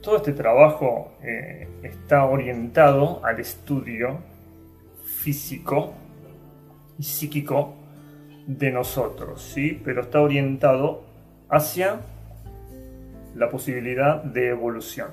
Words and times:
todo 0.00 0.16
este 0.16 0.32
trabajo 0.32 1.12
eh, 1.22 1.68
está 1.82 2.24
orientado 2.24 3.24
al 3.24 3.38
estudio 3.38 4.18
físico 5.04 5.94
y 6.98 7.02
psíquico 7.02 7.74
de 8.46 8.70
nosotros, 8.70 9.42
¿sí? 9.42 9.80
Pero 9.84 10.02
está 10.02 10.20
orientado 10.20 11.04
hacia 11.48 12.00
la 13.34 13.48
posibilidad 13.50 14.22
de 14.22 14.48
evolución. 14.48 15.08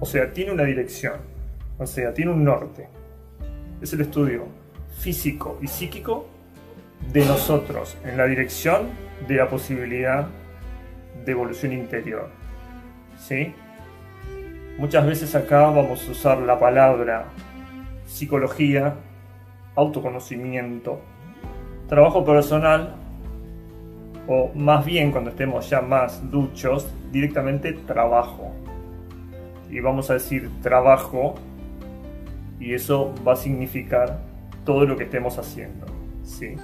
O 0.00 0.06
sea, 0.06 0.32
tiene 0.32 0.52
una 0.52 0.64
dirección, 0.64 1.14
o 1.78 1.86
sea, 1.86 2.14
tiene 2.14 2.30
un 2.30 2.44
norte. 2.44 2.88
Es 3.80 3.92
el 3.92 4.02
estudio 4.02 4.46
físico 4.98 5.58
y 5.60 5.66
psíquico 5.66 6.26
de 7.12 7.24
nosotros 7.24 7.96
en 8.04 8.16
la 8.16 8.26
dirección 8.26 8.88
de 9.26 9.36
la 9.36 9.48
posibilidad 9.48 10.28
de 11.24 11.32
evolución 11.32 11.72
interior. 11.72 12.30
¿Sí? 13.18 13.54
Muchas 14.76 15.06
veces 15.06 15.34
acá 15.36 15.70
vamos 15.70 16.06
a 16.08 16.10
usar 16.10 16.38
la 16.38 16.58
palabra 16.58 17.26
psicología, 18.06 18.94
autoconocimiento, 19.76 21.00
trabajo 21.88 22.24
personal 22.24 22.96
o 24.26 24.50
más 24.54 24.84
bien 24.84 25.12
cuando 25.12 25.30
estemos 25.30 25.70
ya 25.70 25.80
más 25.80 26.28
duchos, 26.28 26.88
directamente 27.12 27.72
trabajo. 27.72 28.50
Y 29.70 29.78
vamos 29.78 30.10
a 30.10 30.14
decir 30.14 30.50
trabajo 30.60 31.36
y 32.58 32.74
eso 32.74 33.14
va 33.26 33.34
a 33.34 33.36
significar 33.36 34.18
todo 34.64 34.86
lo 34.86 34.96
que 34.96 35.04
estemos 35.04 35.38
haciendo. 35.38 35.86
¿sí? 36.24 36.56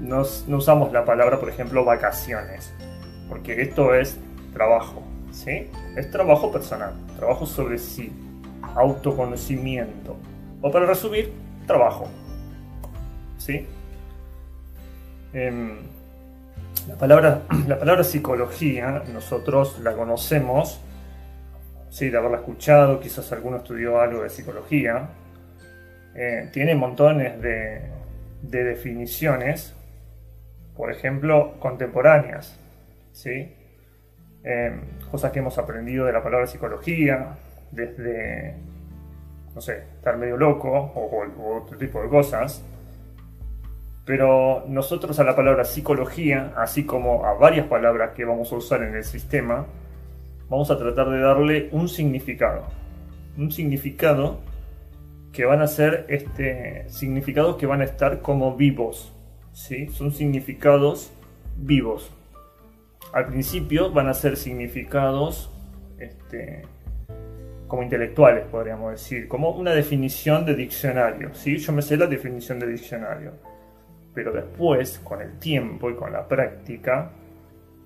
no 0.00 0.22
usamos 0.56 0.92
la 0.92 1.04
palabra, 1.04 1.38
por 1.38 1.48
ejemplo, 1.48 1.84
vacaciones, 1.84 2.72
porque 3.28 3.62
esto 3.62 3.94
es 3.94 4.18
trabajo. 4.52 5.02
¿Sí? 5.30 5.70
Es 5.96 6.10
trabajo 6.10 6.50
personal, 6.50 6.92
trabajo 7.16 7.46
sobre 7.46 7.78
sí, 7.78 8.12
autoconocimiento. 8.74 10.16
O 10.60 10.70
para 10.70 10.86
resumir, 10.86 11.32
trabajo. 11.66 12.08
¿Sí? 13.36 13.66
Em, 15.32 15.78
la, 16.88 16.96
palabra, 16.96 17.42
la 17.66 17.78
palabra 17.78 18.04
psicología, 18.04 19.02
nosotros 19.12 19.78
la 19.80 19.94
conocemos, 19.94 20.80
¿sí? 21.90 22.08
de 22.08 22.18
haberla 22.18 22.38
escuchado, 22.38 23.00
quizás 23.00 23.30
alguno 23.32 23.58
estudió 23.58 24.00
algo 24.00 24.22
de 24.22 24.30
psicología. 24.30 25.10
Eh, 26.14 26.48
tiene 26.52 26.74
montones 26.74 27.40
de, 27.40 27.82
de 28.42 28.64
definiciones, 28.64 29.74
por 30.76 30.90
ejemplo, 30.90 31.54
contemporáneas. 31.60 32.58
¿sí? 33.12 33.54
Em, 34.44 34.80
cosas 35.10 35.32
que 35.32 35.40
hemos 35.40 35.58
aprendido 35.58 36.06
de 36.06 36.12
la 36.12 36.22
palabra 36.22 36.46
psicología, 36.46 37.36
desde, 37.72 38.54
no 39.54 39.60
sé, 39.60 39.84
estar 39.96 40.16
medio 40.16 40.36
loco 40.36 40.70
o, 40.70 41.56
otro 41.56 41.76
tipo 41.76 42.00
de 42.02 42.08
cosas. 42.08 42.64
Pero 44.04 44.64
nosotros 44.68 45.18
a 45.18 45.24
la 45.24 45.36
palabra 45.36 45.64
psicología, 45.64 46.52
así 46.56 46.86
como 46.86 47.26
a 47.26 47.34
varias 47.34 47.66
palabras 47.66 48.12
que 48.14 48.24
vamos 48.24 48.52
a 48.52 48.56
usar 48.56 48.82
en 48.82 48.94
el 48.94 49.04
sistema, 49.04 49.66
vamos 50.48 50.70
a 50.70 50.78
tratar 50.78 51.10
de 51.10 51.18
darle 51.18 51.68
un 51.72 51.88
significado. 51.88 52.64
Un 53.36 53.52
significado 53.52 54.40
que 55.32 55.44
van 55.44 55.60
a 55.60 55.66
ser 55.66 56.06
este, 56.08 56.88
significados 56.88 57.56
que 57.56 57.66
van 57.66 57.82
a 57.82 57.84
estar 57.84 58.22
como 58.22 58.56
vivos. 58.56 59.12
¿sí? 59.52 59.88
Son 59.88 60.10
significados 60.10 61.12
vivos 61.56 62.10
al 63.12 63.26
principio 63.26 63.90
van 63.90 64.08
a 64.08 64.14
ser 64.14 64.36
significados 64.36 65.50
este, 65.98 66.62
como 67.66 67.82
intelectuales, 67.82 68.46
podríamos 68.46 68.92
decir, 68.92 69.28
como 69.28 69.50
una 69.50 69.72
definición 69.72 70.44
de 70.44 70.54
diccionario. 70.54 71.34
¿sí? 71.34 71.58
Yo 71.58 71.72
me 71.72 71.82
sé 71.82 71.96
la 71.96 72.06
definición 72.06 72.58
de 72.58 72.66
diccionario, 72.66 73.32
pero 74.14 74.32
después, 74.32 74.98
con 74.98 75.20
el 75.20 75.38
tiempo 75.38 75.90
y 75.90 75.94
con 75.94 76.12
la 76.12 76.26
práctica, 76.26 77.10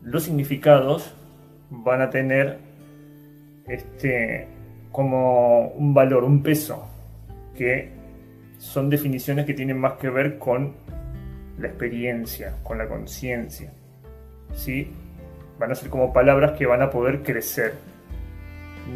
los 0.03 0.25
significados 0.25 1.15
van 1.71 2.03
a 2.03 2.11
tener 2.11 2.59
este, 3.67 4.47
como 4.91 5.69
un 5.69 5.95
valor, 5.95 6.25
un 6.25 6.43
peso, 6.43 6.89
que 7.57 7.91
son 8.59 8.89
definiciones 8.89 9.47
que 9.47 9.55
tienen 9.55 9.79
más 9.79 9.95
que 9.95 10.09
ver 10.09 10.39
con 10.39 10.75
la 11.59 11.69
experiencia, 11.69 12.55
con 12.63 12.79
la 12.79 12.89
conciencia. 12.89 13.73
¿sí? 14.55 14.93
Van 15.59 15.73
a 15.73 15.75
ser 15.75 15.91
como 15.91 16.13
palabras 16.13 16.53
que 16.53 16.67
van 16.67 16.83
a 16.83 16.91
poder 16.91 17.23
crecer. 17.23 17.75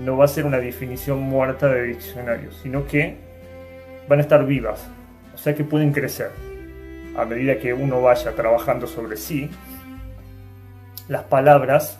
No 0.05 0.17
va 0.17 0.25
a 0.25 0.28
ser 0.28 0.47
una 0.47 0.59
definición 0.59 1.21
muerta 1.21 1.69
de 1.69 1.84
diccionario, 1.84 2.53
sino 2.53 2.87
que 2.87 3.17
van 4.09 4.19
a 4.19 4.22
estar 4.22 4.44
vivas, 4.47 4.87
o 5.34 5.39
sea 5.39 5.55
que 5.55 5.65
pueden 5.65 5.93
crecer. 5.93 6.31
A 7.16 7.25
medida 7.25 7.59
que 7.59 7.72
uno 7.72 8.03
vaya 8.03 8.34
trabajando 8.34 8.87
sobre 8.87 9.16
sí, 9.16 9.50
las 11.09 11.22
palabras 11.25 11.99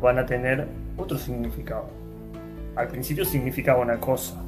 van 0.00 0.18
a 0.18 0.26
tener 0.26 0.66
otro 0.96 1.18
significado. 1.18 1.88
Al 2.74 2.88
principio 2.88 3.24
significaba 3.24 3.80
una 3.80 3.98
cosa, 3.98 4.42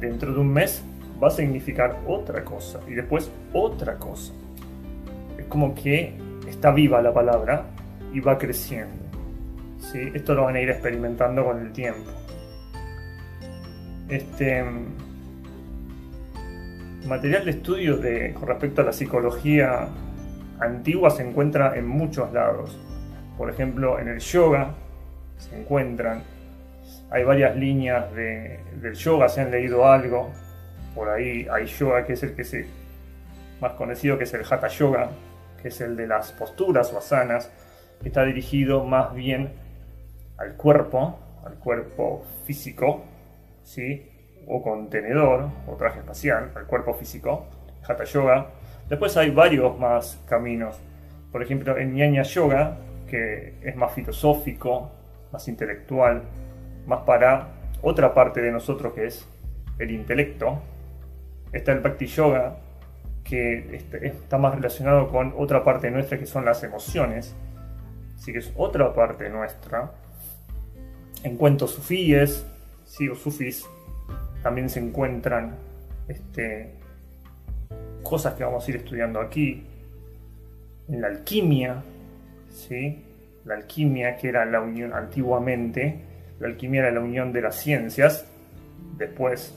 dentro 0.00 0.32
de 0.32 0.40
un 0.40 0.52
mes 0.52 0.82
va 1.22 1.28
a 1.28 1.30
significar 1.30 1.96
otra 2.06 2.44
cosa 2.44 2.80
y 2.86 2.94
después 2.94 3.30
otra 3.52 3.96
cosa. 3.96 4.32
Es 5.38 5.46
como 5.46 5.74
que 5.74 6.14
está 6.48 6.70
viva 6.70 7.00
la 7.02 7.12
palabra 7.12 7.64
y 8.12 8.20
va 8.20 8.38
creciendo. 8.38 9.04
¿sí? 9.78 10.10
Esto 10.14 10.34
lo 10.34 10.44
van 10.44 10.56
a 10.56 10.60
ir 10.60 10.70
experimentando 10.70 11.44
con 11.44 11.60
el 11.60 11.72
tiempo. 11.72 12.10
Este 14.08 14.64
material 17.06 17.44
de 17.44 17.50
estudio 17.50 17.96
de, 17.96 18.34
con 18.34 18.48
respecto 18.48 18.82
a 18.82 18.84
la 18.84 18.92
psicología 18.92 19.88
antigua 20.60 21.10
se 21.10 21.26
encuentra 21.26 21.76
en 21.76 21.86
muchos 21.86 22.32
lados. 22.32 22.78
Por 23.36 23.50
ejemplo, 23.50 23.98
en 23.98 24.08
el 24.08 24.18
yoga 24.18 24.74
se 25.36 25.58
encuentran. 25.58 26.22
Hay 27.10 27.24
varias 27.24 27.56
líneas 27.56 28.12
de, 28.14 28.60
del 28.80 28.94
yoga, 28.94 29.28
se 29.28 29.40
han 29.40 29.50
leído 29.50 29.86
algo. 29.86 30.30
Por 30.94 31.08
ahí 31.08 31.46
hay 31.50 31.66
yoga 31.66 32.04
que 32.04 32.14
es 32.14 32.22
el 32.22 32.34
que 32.34 32.44
se 32.44 32.66
más 33.60 33.72
conocido 33.72 34.18
que 34.18 34.24
es 34.24 34.34
el 34.34 34.42
hatha 34.48 34.68
yoga, 34.68 35.10
que 35.60 35.68
es 35.68 35.80
el 35.80 35.96
de 35.96 36.06
las 36.06 36.32
posturas 36.32 36.92
o 36.92 36.98
asanas, 36.98 37.50
que 38.00 38.08
está 38.08 38.24
dirigido 38.24 38.84
más 38.84 39.14
bien 39.14 39.52
al 40.36 40.54
cuerpo, 40.54 41.18
al 41.44 41.54
cuerpo 41.54 42.24
físico, 42.44 43.04
¿sí? 43.62 44.08
o 44.46 44.62
contenedor, 44.62 45.50
o 45.66 45.74
traje 45.76 45.98
espacial, 45.98 46.52
al 46.54 46.66
cuerpo 46.66 46.94
físico, 46.94 47.46
Hatha 47.86 48.04
Yoga. 48.04 48.46
Después 48.88 49.16
hay 49.16 49.30
varios 49.30 49.78
más 49.78 50.22
caminos. 50.26 50.80
Por 51.30 51.42
ejemplo, 51.42 51.76
en 51.76 51.94
Ñaña 51.94 52.22
Yoga, 52.22 52.78
que 53.08 53.58
es 53.62 53.76
más 53.76 53.92
filosófico, 53.92 54.90
más 55.32 55.46
intelectual, 55.48 56.22
más 56.86 57.00
para 57.00 57.48
otra 57.82 58.14
parte 58.14 58.40
de 58.40 58.50
nosotros 58.50 58.94
que 58.94 59.06
es 59.06 59.28
el 59.78 59.90
intelecto. 59.90 60.60
Está 61.52 61.72
el 61.72 61.80
Bhakti 61.80 62.06
Yoga, 62.06 62.56
que 63.28 63.76
este, 63.76 64.06
está 64.06 64.38
más 64.38 64.54
relacionado 64.54 65.08
con 65.08 65.34
otra 65.36 65.62
parte 65.62 65.90
nuestra 65.90 66.18
que 66.18 66.26
son 66.26 66.44
las 66.44 66.62
emociones, 66.62 67.34
así 68.16 68.32
que 68.32 68.38
es 68.38 68.52
otra 68.56 68.94
parte 68.94 69.28
nuestra. 69.28 69.92
En 71.22 71.36
cuentos 71.36 71.72
sufíes, 71.72 72.46
sí, 72.84 73.08
o 73.08 73.14
sufís, 73.14 73.66
también 74.42 74.70
se 74.70 74.80
encuentran 74.80 75.56
este, 76.08 76.74
cosas 78.02 78.34
que 78.34 78.44
vamos 78.44 78.66
a 78.66 78.70
ir 78.70 78.76
estudiando 78.78 79.20
aquí. 79.20 79.66
En 80.88 81.02
la 81.02 81.08
alquimia, 81.08 81.82
¿sí? 82.50 83.04
la 83.44 83.54
alquimia 83.54 84.16
que 84.16 84.28
era 84.28 84.44
la 84.44 84.60
unión 84.60 84.92
antiguamente, 84.94 86.00
la 86.40 86.48
alquimia 86.48 86.82
era 86.82 86.92
la 86.92 87.00
unión 87.00 87.32
de 87.32 87.42
las 87.42 87.56
ciencias, 87.56 88.26
después 88.96 89.54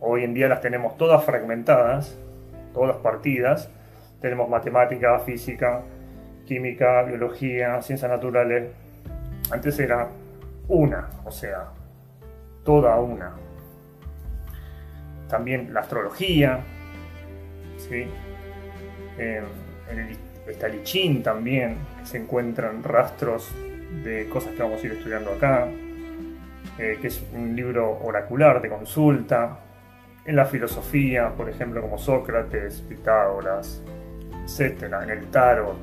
hoy 0.00 0.24
en 0.24 0.34
día 0.34 0.48
las 0.48 0.60
tenemos 0.60 0.96
todas 0.96 1.24
fragmentadas, 1.24 2.16
todas 2.72 2.88
las 2.88 2.98
partidas. 2.98 3.70
Tenemos 4.20 4.48
matemática, 4.48 5.18
física, 5.20 5.82
química, 6.46 7.02
biología, 7.02 7.80
ciencias 7.82 8.10
naturales. 8.10 8.70
Antes 9.50 9.78
era 9.78 10.08
una, 10.68 11.08
o 11.24 11.30
sea, 11.30 11.68
toda 12.64 12.96
una. 13.00 13.32
También 15.28 15.72
la 15.72 15.80
astrología, 15.80 16.60
¿sí? 17.76 18.06
en 19.18 19.98
el 19.98 21.22
también 21.22 21.76
se 22.04 22.18
encuentran 22.18 22.82
rastros 22.82 23.50
de 24.02 24.28
cosas 24.28 24.52
que 24.54 24.62
vamos 24.62 24.82
a 24.82 24.86
ir 24.86 24.92
estudiando 24.92 25.32
acá, 25.32 25.68
eh, 26.78 26.98
que 27.00 27.08
es 27.08 27.22
un 27.34 27.54
libro 27.54 27.98
oracular 28.02 28.62
de 28.62 28.68
consulta, 28.68 29.58
en 30.28 30.36
la 30.36 30.44
filosofía, 30.44 31.30
por 31.34 31.48
ejemplo, 31.48 31.80
como 31.80 31.96
Sócrates, 31.96 32.82
Pitágoras, 32.86 33.82
etc., 34.44 34.82
en 35.02 35.08
el 35.08 35.26
tarot, 35.28 35.78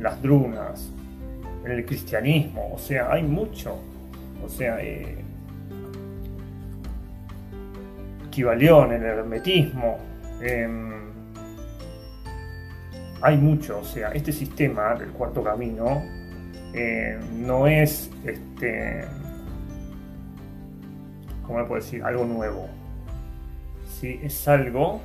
las 0.00 0.20
drunas, 0.20 0.92
en 1.64 1.70
el 1.70 1.86
cristianismo, 1.86 2.72
o 2.74 2.78
sea, 2.78 3.12
hay 3.12 3.22
mucho. 3.22 3.78
O 4.44 4.48
sea, 4.48 4.80
eh, 4.80 5.24
en 8.36 8.92
el 8.92 9.04
hermetismo. 9.04 9.98
Em, 10.42 10.92
hay 13.20 13.36
mucho, 13.36 13.78
o 13.78 13.84
sea, 13.84 14.10
este 14.10 14.32
sistema 14.32 14.94
del 14.94 15.10
cuarto 15.10 15.42
camino 15.42 16.02
eh, 16.72 17.18
no 17.32 17.66
es, 17.68 18.10
este, 18.24 19.04
¿cómo 21.46 21.60
le 21.60 21.64
puedo 21.64 21.80
decir? 21.80 22.02
Algo 22.02 22.24
nuevo. 22.24 22.77
¿Sí? 23.98 24.20
Es 24.22 24.46
algo 24.48 25.00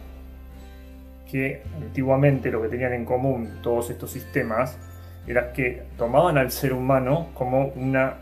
que 1.29 1.63
antiguamente 1.81 2.51
lo 2.51 2.61
que 2.61 2.69
tenían 2.69 2.93
en 2.93 3.05
común 3.05 3.59
todos 3.63 3.89
estos 3.89 4.11
sistemas 4.11 4.77
era 5.25 5.51
que 5.53 5.83
tomaban 5.97 6.37
al 6.37 6.51
ser 6.51 6.73
humano 6.73 7.29
como 7.33 7.67
una 7.69 8.17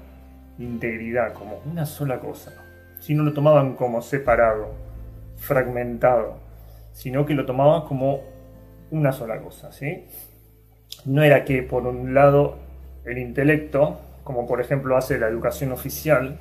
integridad, 0.60 1.34
como 1.34 1.60
una 1.66 1.86
sola 1.86 2.20
cosa. 2.20 2.54
Si 3.00 3.14
no 3.14 3.24
lo 3.24 3.34
tomaban 3.34 3.76
como 3.76 4.02
separado, 4.02 4.74
fragmentado, 5.38 6.38
sino 6.94 7.26
que 7.26 7.34
lo 7.34 7.46
tomaban 7.46 7.82
como 7.88 8.22
una 8.92 9.12
sola 9.12 9.42
cosa, 9.42 9.72
¿sí? 9.72 10.06
No 11.06 11.24
era 11.24 11.44
que 11.44 11.64
por 11.64 11.88
un 11.88 12.14
lado 12.14 12.60
el 13.06 13.18
intelecto, 13.18 14.00
como 14.24 14.46
por 14.46 14.62
ejemplo 14.62 14.96
hace 14.96 15.18
la 15.18 15.28
educación 15.28 15.72
oficial, 15.72 16.40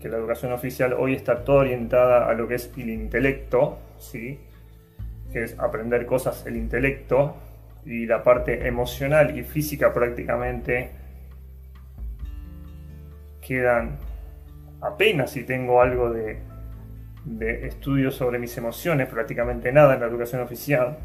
que 0.00 0.08
la 0.08 0.16
educación 0.16 0.52
oficial 0.52 0.94
hoy 0.94 1.14
está 1.14 1.44
toda 1.44 1.60
orientada 1.60 2.28
a 2.28 2.34
lo 2.34 2.48
que 2.48 2.54
es 2.54 2.70
el 2.76 2.88
intelecto, 2.88 3.78
¿sí? 3.98 4.40
que 5.32 5.44
es 5.44 5.58
aprender 5.58 6.06
cosas 6.06 6.46
el 6.46 6.56
intelecto, 6.56 7.36
y 7.84 8.06
la 8.06 8.22
parte 8.22 8.66
emocional 8.66 9.38
y 9.38 9.42
física 9.42 9.92
prácticamente 9.92 10.90
quedan 13.40 13.98
apenas 14.82 15.30
si 15.30 15.44
tengo 15.44 15.80
algo 15.80 16.10
de, 16.10 16.40
de 17.24 17.66
estudio 17.66 18.10
sobre 18.10 18.38
mis 18.38 18.56
emociones, 18.58 19.08
prácticamente 19.08 19.72
nada 19.72 19.94
en 19.94 20.00
la 20.00 20.06
educación 20.06 20.42
oficial, 20.42 20.98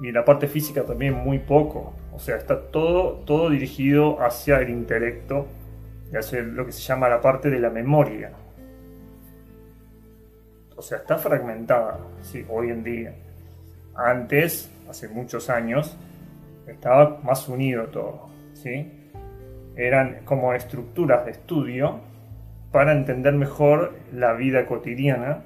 y 0.00 0.12
la 0.12 0.24
parte 0.24 0.46
física 0.46 0.82
también 0.84 1.14
muy 1.14 1.38
poco. 1.38 1.94
O 2.12 2.18
sea, 2.18 2.36
está 2.36 2.60
todo, 2.70 3.22
todo 3.24 3.50
dirigido 3.50 4.22
hacia 4.22 4.60
el 4.60 4.70
intelecto 4.70 5.46
y 6.12 6.16
hacia 6.16 6.42
lo 6.42 6.66
que 6.66 6.72
se 6.72 6.80
llama 6.80 7.08
la 7.08 7.20
parte 7.20 7.50
de 7.50 7.58
la 7.58 7.70
memoria. 7.70 8.32
O 10.76 10.82
sea, 10.82 10.98
está 10.98 11.16
fragmentada, 11.16 11.98
sí, 12.22 12.44
hoy 12.48 12.70
en 12.70 12.84
día. 12.84 13.14
Antes, 13.94 14.70
hace 14.88 15.08
muchos 15.08 15.48
años, 15.48 15.96
estaba 16.66 17.20
más 17.22 17.48
unido 17.48 17.86
todo, 17.86 18.28
¿sí? 18.52 19.10
Eran 19.74 20.24
como 20.24 20.52
estructuras 20.52 21.24
de 21.24 21.32
estudio 21.32 22.00
para 22.72 22.92
entender 22.92 23.34
mejor 23.34 23.94
la 24.12 24.34
vida 24.34 24.66
cotidiana 24.66 25.44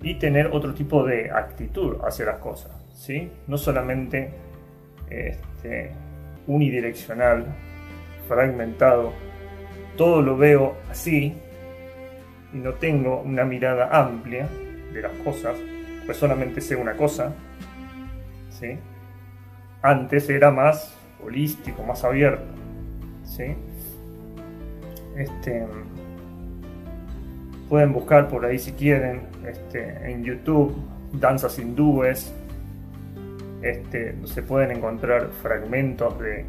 y 0.00 0.18
tener 0.18 0.48
otro 0.48 0.74
tipo 0.74 1.04
de 1.04 1.30
actitud 1.30 1.98
hacia 2.02 2.26
las 2.26 2.38
cosas. 2.38 2.82
No 3.48 3.58
solamente 3.58 4.30
este, 5.10 5.90
unidireccional, 6.46 7.46
fragmentado, 8.28 9.12
todo 9.96 10.22
lo 10.22 10.36
veo 10.36 10.76
así 10.90 11.34
y 12.52 12.56
no 12.56 12.74
tengo 12.74 13.20
una 13.20 13.44
mirada 13.44 13.88
amplia 13.92 14.48
de 14.92 15.02
las 15.02 15.12
cosas, 15.24 15.56
pues 16.04 16.16
solamente 16.16 16.60
sé 16.60 16.76
una 16.76 16.96
cosa, 16.96 17.32
¿sí? 18.50 18.78
Antes 19.80 20.28
era 20.28 20.50
más 20.50 20.94
holístico, 21.24 21.82
más 21.82 22.04
abierto, 22.04 22.44
¿sí? 23.24 23.54
Este, 25.16 25.66
pueden 27.68 27.92
buscar 27.92 28.28
por 28.28 28.44
ahí 28.44 28.58
si 28.58 28.72
quieren 28.72 29.22
este, 29.46 30.10
en 30.10 30.24
YouTube 30.24 30.74
danzas 31.12 31.58
hindúes, 31.58 32.32
este, 33.62 34.16
se 34.24 34.42
pueden 34.42 34.72
encontrar 34.72 35.30
fragmentos 35.42 36.18
de 36.18 36.44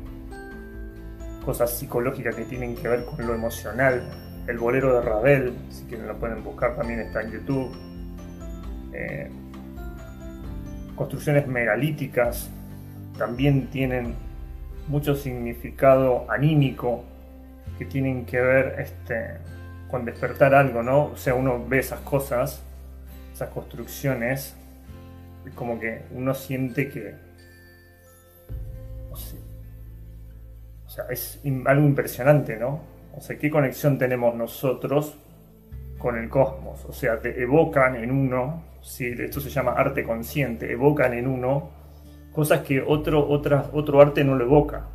cosas 1.44 1.78
psicológicas 1.78 2.36
que 2.36 2.46
tienen 2.46 2.76
que 2.76 2.88
ver 2.88 3.06
con 3.06 3.26
lo 3.26 3.34
emocional. 3.34 4.04
El 4.48 4.58
bolero 4.58 4.96
de 4.96 5.02
Ravel, 5.02 5.54
si 5.70 5.86
quieren 5.86 6.08
lo 6.08 6.18
pueden 6.18 6.44
buscar, 6.44 6.76
también 6.76 7.00
está 7.00 7.22
en 7.22 7.32
YouTube. 7.32 7.72
Eh, 8.94 9.30
construcciones 10.96 11.48
megalíticas 11.48 12.50
también 13.18 13.68
tienen 13.68 14.16
mucho 14.88 15.16
significado 15.16 16.30
anímico 16.30 17.06
que 17.78 17.86
tienen 17.86 18.26
que 18.26 18.42
ver 18.42 18.76
este, 18.80 19.38
con 19.90 20.06
despertar 20.06 20.54
algo, 20.54 20.84
¿no? 20.84 21.06
O 21.06 21.18
sea, 21.18 21.36
uno 21.36 21.64
ve 21.68 21.80
esas 21.80 22.02
cosas, 22.02 22.62
esas 23.34 23.50
construcciones 23.50 24.56
es 25.46 25.54
como 25.54 25.80
que 25.80 26.04
uno 26.12 26.34
siente 26.34 26.90
que. 26.90 27.16
Sea, 30.94 31.06
es 31.10 31.42
algo 31.66 31.88
impresionante, 31.88 32.56
¿no? 32.56 32.82
O 33.16 33.22
sea, 33.22 33.38
¿qué 33.38 33.50
conexión 33.50 33.98
tenemos 33.98 34.36
nosotros 34.36 35.18
con 35.98 36.18
el 36.18 36.30
cosmos? 36.30 36.86
O 36.86 36.94
sea, 36.94 37.20
te 37.20 37.42
evocan 37.42 37.96
en 37.96 38.12
uno, 38.12 38.64
¿sí? 38.82 39.08
esto 39.18 39.40
se 39.40 39.50
llama 39.50 39.72
arte 39.72 40.04
consciente, 40.04 40.72
evocan 40.72 41.14
en 41.14 41.28
uno 41.28 41.72
cosas 42.32 42.62
que 42.62 42.82
otro, 42.82 43.28
otro 43.28 44.02
arte 44.02 44.24
no 44.24 44.36
lo 44.36 44.46
evoca, 44.46 44.86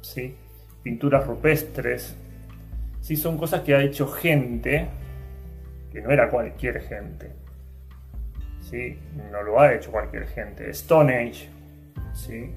¿sí? 0.00 0.36
Pinturas 0.82 1.26
rupestres, 1.26 2.16
¿sí? 3.00 3.16
Son 3.16 3.36
cosas 3.36 3.60
que 3.62 3.74
ha 3.74 3.82
hecho 3.82 4.08
gente, 4.08 4.88
que 5.92 6.00
no 6.00 6.10
era 6.10 6.30
cualquier 6.30 6.80
gente, 6.80 7.30
¿sí? 8.60 8.98
no 9.30 9.42
lo 9.42 9.60
ha 9.60 9.72
hecho 9.72 9.90
cualquier 9.92 10.26
gente. 10.26 10.70
Stone 10.70 11.14
Age, 11.14 11.48
¿sí? 12.12 12.50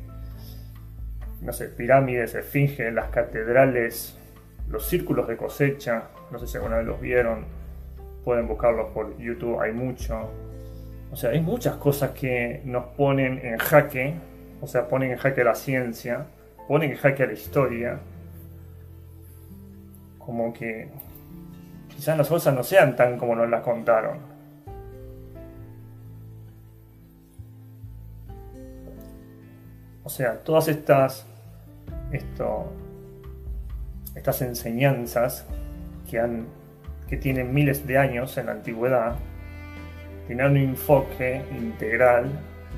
No 1.42 1.54
sé, 1.54 1.68
pirámides, 1.70 2.36
esfinge, 2.36 2.92
las 2.92 3.10
catedrales, 3.10 4.18
los 4.70 4.86
círculos 4.86 5.28
de 5.28 5.38
cosecha, 5.38 6.10
no 6.32 6.40
sé 6.40 6.48
si 6.48 6.58
alguna 6.58 6.78
vez 6.78 6.86
los 6.86 7.00
vieron, 7.00 7.46
pueden 8.24 8.48
buscarlos 8.48 8.92
por 8.92 9.18
YouTube, 9.18 9.60
hay 9.60 9.72
mucho. 9.72 10.30
O 11.12 11.16
sea, 11.16 11.30
hay 11.30 11.40
muchas 11.40 11.76
cosas 11.76 12.12
que 12.12 12.62
nos 12.66 12.86
ponen 12.96 13.40
en 13.46 13.58
jaque, 13.58 14.16
o 14.60 14.68
sea, 14.68 14.88
ponen 14.88 15.12
en 15.12 15.18
jaque 15.18 15.44
la 15.44 15.56
ciencia, 15.56 16.28
ponen 16.68 16.92
en 16.92 16.98
jaque 16.98 17.24
a 17.24 17.28
la 17.28 17.34
historia, 17.34 18.00
como 20.20 20.52
que 20.52 20.90
quizás 21.88 22.18
las 22.18 22.28
cosas 22.28 22.54
no 22.54 22.64
sean 22.64 22.96
tan 22.98 23.18
como 23.18 23.36
nos 23.36 23.50
las 23.50 23.62
contaron. 23.62 24.37
O 30.08 30.10
sea, 30.10 30.38
todas 30.38 30.70
estas, 30.70 31.26
esto, 32.14 32.72
estas 34.16 34.42
enseñanzas 34.42 35.46
que, 36.10 36.18
han, 36.18 36.46
que 37.10 37.18
tienen 37.18 37.54
miles 37.54 37.86
de 37.86 37.98
años 37.98 38.38
en 38.38 38.46
la 38.46 38.54
antigüedad, 38.54 39.18
tienen 40.26 40.46
un 40.46 40.58
enfoque 40.60 41.44
integral 41.52 42.32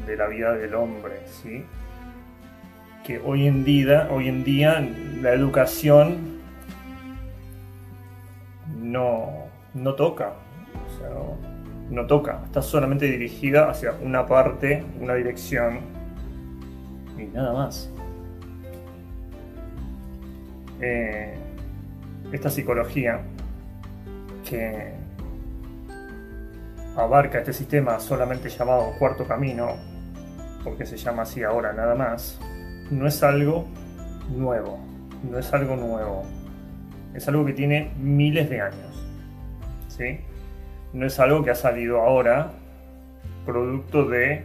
de 0.07 0.17
la 0.17 0.25
vida 0.25 0.53
del 0.53 0.74
hombre, 0.74 1.21
¿sí? 1.27 1.63
que 3.05 3.19
hoy 3.19 3.45
en 3.45 3.63
día, 3.63 4.07
hoy 4.09 4.27
en 4.27 4.43
día 4.43 4.83
la 5.21 5.31
educación 5.31 6.39
no, 8.75 9.29
no 9.75 9.93
toca, 9.93 10.33
o 10.33 10.98
sea, 10.98 11.09
no 11.91 12.07
toca, 12.07 12.41
está 12.45 12.63
solamente 12.63 13.05
dirigida 13.05 13.69
hacia 13.69 13.91
una 14.01 14.25
parte, 14.25 14.83
una 15.00 15.13
dirección 15.13 15.98
y 17.19 17.27
nada 17.27 17.53
más. 17.53 17.89
Eh, 20.81 21.35
esta 22.31 22.49
psicología 22.49 23.21
que 24.47 24.93
abarca 26.95 27.39
este 27.39 27.53
sistema 27.53 27.99
solamente 27.99 28.49
llamado 28.49 28.93
cuarto 28.97 29.25
camino, 29.25 29.75
porque 30.63 30.85
se 30.85 30.97
llama 30.97 31.23
así 31.23 31.43
ahora 31.43 31.73
nada 31.73 31.95
más, 31.95 32.39
no 32.91 33.07
es 33.07 33.21
algo 33.23 33.65
nuevo, 34.29 34.79
no 35.29 35.38
es 35.38 35.53
algo 35.53 35.75
nuevo, 35.75 36.23
es 37.13 37.27
algo 37.27 37.45
que 37.45 37.53
tiene 37.53 37.91
miles 37.97 38.49
de 38.49 38.61
años, 38.61 39.07
¿sí? 39.88 40.19
No 40.93 41.05
es 41.05 41.19
algo 41.19 41.43
que 41.43 41.51
ha 41.51 41.55
salido 41.55 42.01
ahora 42.01 42.51
producto 43.45 44.05
de 44.05 44.43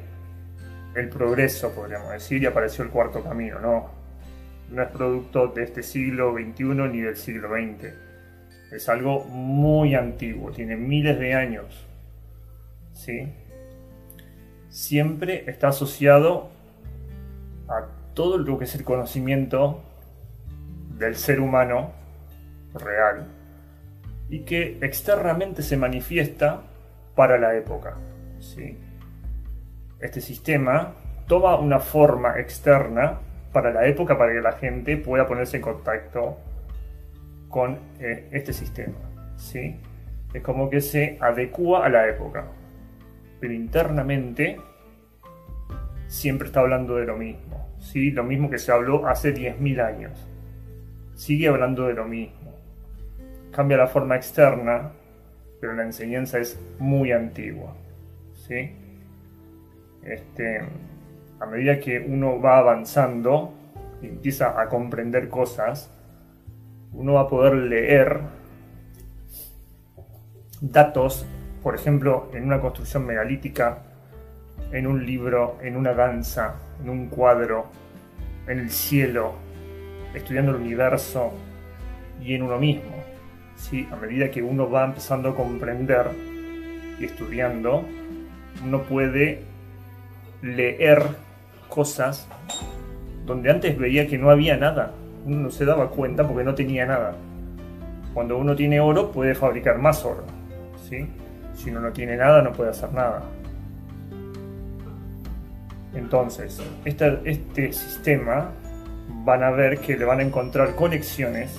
el 0.94 1.08
progreso, 1.08 1.72
podríamos 1.72 2.10
decir, 2.10 2.42
y 2.42 2.46
apareció 2.46 2.84
el 2.84 2.90
cuarto 2.90 3.22
camino, 3.22 3.58
no. 3.60 3.90
No 4.70 4.82
es 4.82 4.88
producto 4.90 5.48
de 5.48 5.64
este 5.64 5.82
siglo 5.82 6.34
XXI 6.34 6.64
ni 6.64 7.00
del 7.00 7.16
siglo 7.16 7.50
XX. 7.50 7.92
Es 8.72 8.88
algo 8.88 9.24
muy 9.24 9.94
antiguo, 9.94 10.50
tiene 10.50 10.76
miles 10.76 11.18
de 11.18 11.34
años. 11.34 11.86
¿Sí? 12.92 13.32
Siempre 14.68 15.44
está 15.48 15.68
asociado 15.68 16.50
a 17.68 17.86
todo 18.14 18.38
lo 18.38 18.58
que 18.58 18.64
es 18.64 18.74
el 18.74 18.84
conocimiento 18.84 19.82
del 20.98 21.16
ser 21.16 21.40
humano 21.40 21.92
real 22.72 23.26
y 24.28 24.40
que 24.40 24.78
externamente 24.80 25.62
se 25.62 25.76
manifiesta 25.76 26.62
para 27.14 27.38
la 27.38 27.56
época. 27.56 27.96
¿sí? 28.40 28.78
Este 30.04 30.20
sistema 30.20 30.92
toma 31.26 31.56
una 31.56 31.80
forma 31.80 32.38
externa 32.38 33.18
para 33.52 33.72
la 33.72 33.86
época 33.86 34.18
para 34.18 34.32
que 34.32 34.40
la 34.42 34.52
gente 34.52 34.98
pueda 34.98 35.26
ponerse 35.26 35.56
en 35.56 35.62
contacto 35.62 36.36
con 37.48 37.78
eh, 37.98 38.28
este 38.30 38.52
sistema. 38.52 38.98
¿sí? 39.36 39.80
Es 40.34 40.42
como 40.42 40.68
que 40.68 40.82
se 40.82 41.16
adecua 41.20 41.86
a 41.86 41.88
la 41.88 42.06
época, 42.06 42.44
pero 43.40 43.54
internamente 43.54 44.60
siempre 46.06 46.48
está 46.48 46.60
hablando 46.60 46.96
de 46.96 47.06
lo 47.06 47.16
mismo. 47.16 47.74
¿sí? 47.78 48.10
Lo 48.10 48.24
mismo 48.24 48.50
que 48.50 48.58
se 48.58 48.72
habló 48.72 49.06
hace 49.06 49.34
10.000 49.34 49.80
años. 49.80 50.28
Sigue 51.14 51.48
hablando 51.48 51.86
de 51.86 51.94
lo 51.94 52.04
mismo 52.04 52.44
cambia 53.54 53.76
la 53.76 53.86
forma 53.86 54.16
externa, 54.16 54.90
pero 55.60 55.74
la 55.74 55.84
enseñanza 55.84 56.38
es 56.38 56.60
muy 56.78 57.12
antigua. 57.12 57.74
¿sí? 58.32 58.72
Este, 60.04 60.60
a 61.40 61.46
medida 61.46 61.80
que 61.80 61.98
uno 61.98 62.40
va 62.40 62.58
avanzando 62.58 63.52
y 64.02 64.06
empieza 64.06 64.60
a 64.60 64.68
comprender 64.68 65.28
cosas, 65.28 65.90
uno 66.92 67.14
va 67.14 67.22
a 67.22 67.28
poder 67.28 67.54
leer 67.54 68.20
datos, 70.60 71.26
por 71.62 71.74
ejemplo, 71.74 72.30
en 72.32 72.44
una 72.44 72.60
construcción 72.60 73.06
megalítica, 73.06 73.78
en 74.72 74.86
un 74.86 75.04
libro, 75.04 75.58
en 75.62 75.76
una 75.76 75.92
danza, 75.94 76.56
en 76.82 76.90
un 76.90 77.08
cuadro, 77.08 77.66
en 78.46 78.58
el 78.58 78.70
cielo, 78.70 79.32
estudiando 80.14 80.52
el 80.52 80.58
universo 80.58 81.32
y 82.20 82.34
en 82.34 82.42
uno 82.42 82.58
mismo. 82.58 83.04
¿sí? 83.56 83.88
a 83.90 83.96
medida 83.96 84.30
que 84.30 84.42
uno 84.42 84.68
va 84.68 84.84
empezando 84.84 85.30
a 85.30 85.34
comprender 85.34 86.08
y 86.98 87.04
estudiando, 87.04 87.84
uno 88.64 88.82
puede 88.82 89.42
leer 90.44 91.02
cosas 91.68 92.28
donde 93.24 93.50
antes 93.50 93.78
veía 93.78 94.06
que 94.06 94.18
no 94.18 94.30
había 94.30 94.56
nada. 94.56 94.92
Uno 95.24 95.36
no 95.40 95.50
se 95.50 95.64
daba 95.64 95.88
cuenta 95.88 96.26
porque 96.28 96.44
no 96.44 96.54
tenía 96.54 96.84
nada. 96.84 97.14
Cuando 98.12 98.36
uno 98.36 98.54
tiene 98.54 98.78
oro 98.78 99.10
puede 99.10 99.34
fabricar 99.34 99.78
más 99.78 100.04
oro. 100.04 100.24
¿sí? 100.88 101.08
Si 101.54 101.70
uno 101.70 101.80
no 101.80 101.92
tiene 101.92 102.16
nada 102.16 102.42
no 102.42 102.52
puede 102.52 102.70
hacer 102.70 102.92
nada. 102.92 103.22
Entonces, 105.94 106.60
este, 106.84 107.20
este 107.24 107.72
sistema 107.72 108.50
van 109.24 109.42
a 109.42 109.50
ver 109.50 109.78
que 109.78 109.96
le 109.96 110.04
van 110.04 110.18
a 110.18 110.22
encontrar 110.22 110.74
conexiones 110.74 111.58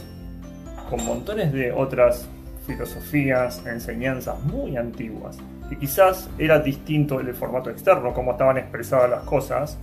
con 0.89 1.03
montones 1.05 1.51
de 1.53 1.71
otras 1.71 2.27
filosofías, 2.67 3.65
enseñanzas 3.65 4.39
muy 4.43 4.75
antiguas, 4.77 5.37
que 5.69 5.77
quizás 5.77 6.29
era 6.37 6.59
distinto 6.59 7.19
el 7.19 7.33
formato 7.33 7.69
externo, 7.69 8.13
como 8.13 8.31
estaban 8.31 8.57
expresadas 8.57 9.09
las 9.09 9.23
cosas, 9.23 9.77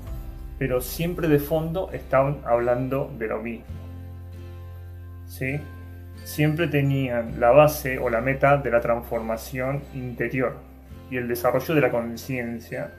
pero 0.59 0.81
siempre 0.81 1.29
de 1.29 1.39
fondo 1.39 1.91
estaban 1.93 2.39
hablando 2.45 3.11
de 3.19 3.27
lo 3.27 3.43
mismo. 3.43 3.65
¿Sí? 5.27 5.61
Siempre 6.25 6.69
tenían 6.69 7.41
la 7.41 7.51
base 7.51 7.99
o 7.99 8.09
la 8.09 8.21
meta 8.21 8.59
de 8.59 8.71
la 8.71 8.81
transformación 8.81 9.83
interior 9.95 10.57
y 11.11 11.17
el 11.17 11.27
desarrollo 11.27 11.75
de 11.75 11.81
la 11.81 11.91
conciencia 11.91 12.93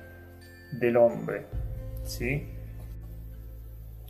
del 0.74 0.98
hombre. 0.98 1.46
¿Sí? 2.04 2.50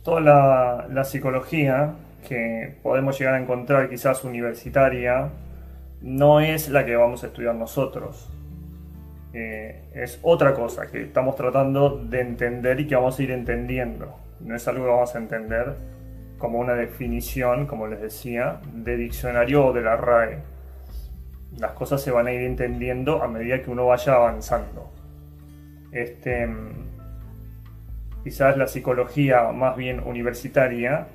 Toda 0.02 0.20
la, 0.20 0.86
la 0.90 1.04
psicología 1.04 1.94
que 2.26 2.76
podemos 2.82 3.18
llegar 3.18 3.34
a 3.34 3.40
encontrar 3.40 3.88
quizás 3.88 4.24
universitaria 4.24 5.30
no 6.00 6.40
es 6.40 6.68
la 6.68 6.84
que 6.84 6.96
vamos 6.96 7.22
a 7.22 7.28
estudiar 7.28 7.54
nosotros. 7.54 8.33
Eh, 9.36 9.82
es 9.94 10.20
otra 10.22 10.54
cosa 10.54 10.86
que 10.86 11.02
estamos 11.02 11.34
tratando 11.34 11.98
de 11.98 12.20
entender 12.20 12.78
y 12.78 12.86
que 12.86 12.94
vamos 12.94 13.18
a 13.18 13.22
ir 13.22 13.32
entendiendo. 13.32 14.14
No 14.38 14.54
es 14.54 14.68
algo 14.68 14.84
que 14.84 14.90
vamos 14.90 15.14
a 15.16 15.18
entender 15.18 15.74
como 16.38 16.60
una 16.60 16.74
definición, 16.74 17.66
como 17.66 17.88
les 17.88 18.00
decía, 18.00 18.60
de 18.72 18.96
diccionario 18.96 19.66
o 19.66 19.72
de 19.72 19.82
la 19.82 19.96
RAE. 19.96 20.38
Las 21.58 21.72
cosas 21.72 22.00
se 22.00 22.12
van 22.12 22.28
a 22.28 22.32
ir 22.32 22.42
entendiendo 22.42 23.24
a 23.24 23.28
medida 23.28 23.60
que 23.60 23.70
uno 23.70 23.86
vaya 23.86 24.14
avanzando. 24.14 24.92
Este, 25.90 26.48
quizás 28.22 28.56
la 28.56 28.68
psicología 28.68 29.50
más 29.50 29.76
bien 29.76 30.00
universitaria 30.00 31.08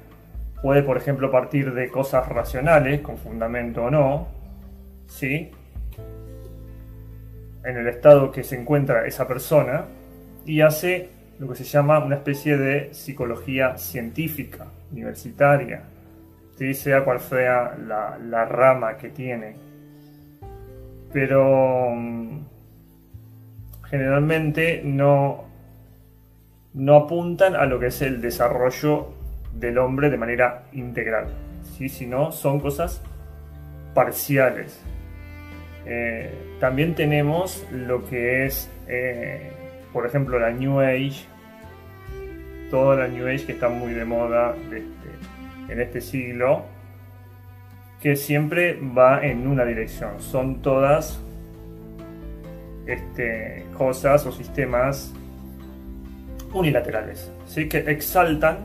puede, 0.62 0.84
por 0.84 0.98
ejemplo, 0.98 1.32
partir 1.32 1.74
de 1.74 1.90
cosas 1.90 2.28
racionales, 2.28 3.00
con 3.00 3.18
fundamento 3.18 3.86
o 3.86 3.90
no, 3.90 4.28
¿sí? 5.08 5.52
En 7.63 7.78
el 7.78 7.88
estado 7.88 8.32
que 8.32 8.44
se 8.44 8.60
encuentra 8.60 9.06
esa 9.06 9.28
persona, 9.28 9.86
y 10.46 10.62
hace 10.62 11.10
lo 11.39 11.48
que 11.48 11.56
se 11.56 11.63
llama 11.63 12.00
una 12.00 12.16
especie 12.16 12.58
de 12.58 12.94
psicología 12.94 13.78
científica, 13.78 14.68
universitaria, 14.92 15.84
sea 16.74 17.06
cual 17.06 17.20
sea 17.20 17.75
la, 17.88 18.18
la 18.18 18.46
rama 18.46 18.98
que 18.98 19.10
tiene. 19.10 19.56
Pero 21.13 21.92
mm, 21.96 22.39
generalmente 23.89 24.82
no, 24.84 25.46
no 26.74 26.96
apuntan 26.96 27.56
a 27.56 27.66
lo 27.66 27.80
que 27.80 27.88
es 27.88 28.01
el 28.01 28.22
desarrollo 28.22 29.13
del 29.54 29.78
hombre 29.78 30.10
de 30.10 30.18
manera 30.18 30.63
integral. 30.74 31.28
¿sí? 31.78 31.89
Si 31.89 32.06
no, 32.06 32.32
son 32.32 32.60
cosas 32.60 33.01
parciales. 33.94 34.80
Eh, 35.86 36.32
también 36.60 36.96
tenemos 36.96 37.66
lo 37.72 38.06
que 38.06 38.46
es, 38.46 38.70
eh, 38.88 39.52
por 39.94 40.06
ejemplo, 40.06 40.40
la 40.40 40.52
New 40.52 40.80
Age, 40.80 41.26
toda 42.70 42.96
la 42.96 43.08
New 43.08 43.28
Age 43.28 43.46
que 43.46 43.52
está 43.54 43.70
muy 43.70 43.94
de 43.94 44.06
moda 44.06 44.56
este, 44.66 45.74
en 45.74 45.82
este 45.82 46.02
siglo, 46.02 46.66
que 48.02 48.16
siempre 48.16 48.80
va 48.80 49.26
en 49.26 49.48
una 49.48 49.66
dirección. 49.66 50.20
Son 50.20 50.62
todas 50.62 51.20
este, 52.86 53.66
cosas 53.78 54.26
o 54.26 54.32
sistemas 54.32 55.14
unilaterales, 56.54 57.32
¿sí? 57.48 57.68
que 57.70 57.80
exaltan 57.80 58.58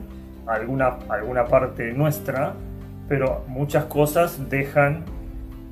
alguna, 0.47 0.99
alguna 1.09 1.47
parte 1.47 1.92
nuestra, 1.92 2.54
pero 3.09 3.44
muchas 3.49 3.85
cosas 3.85 4.49
dejan 4.49 5.04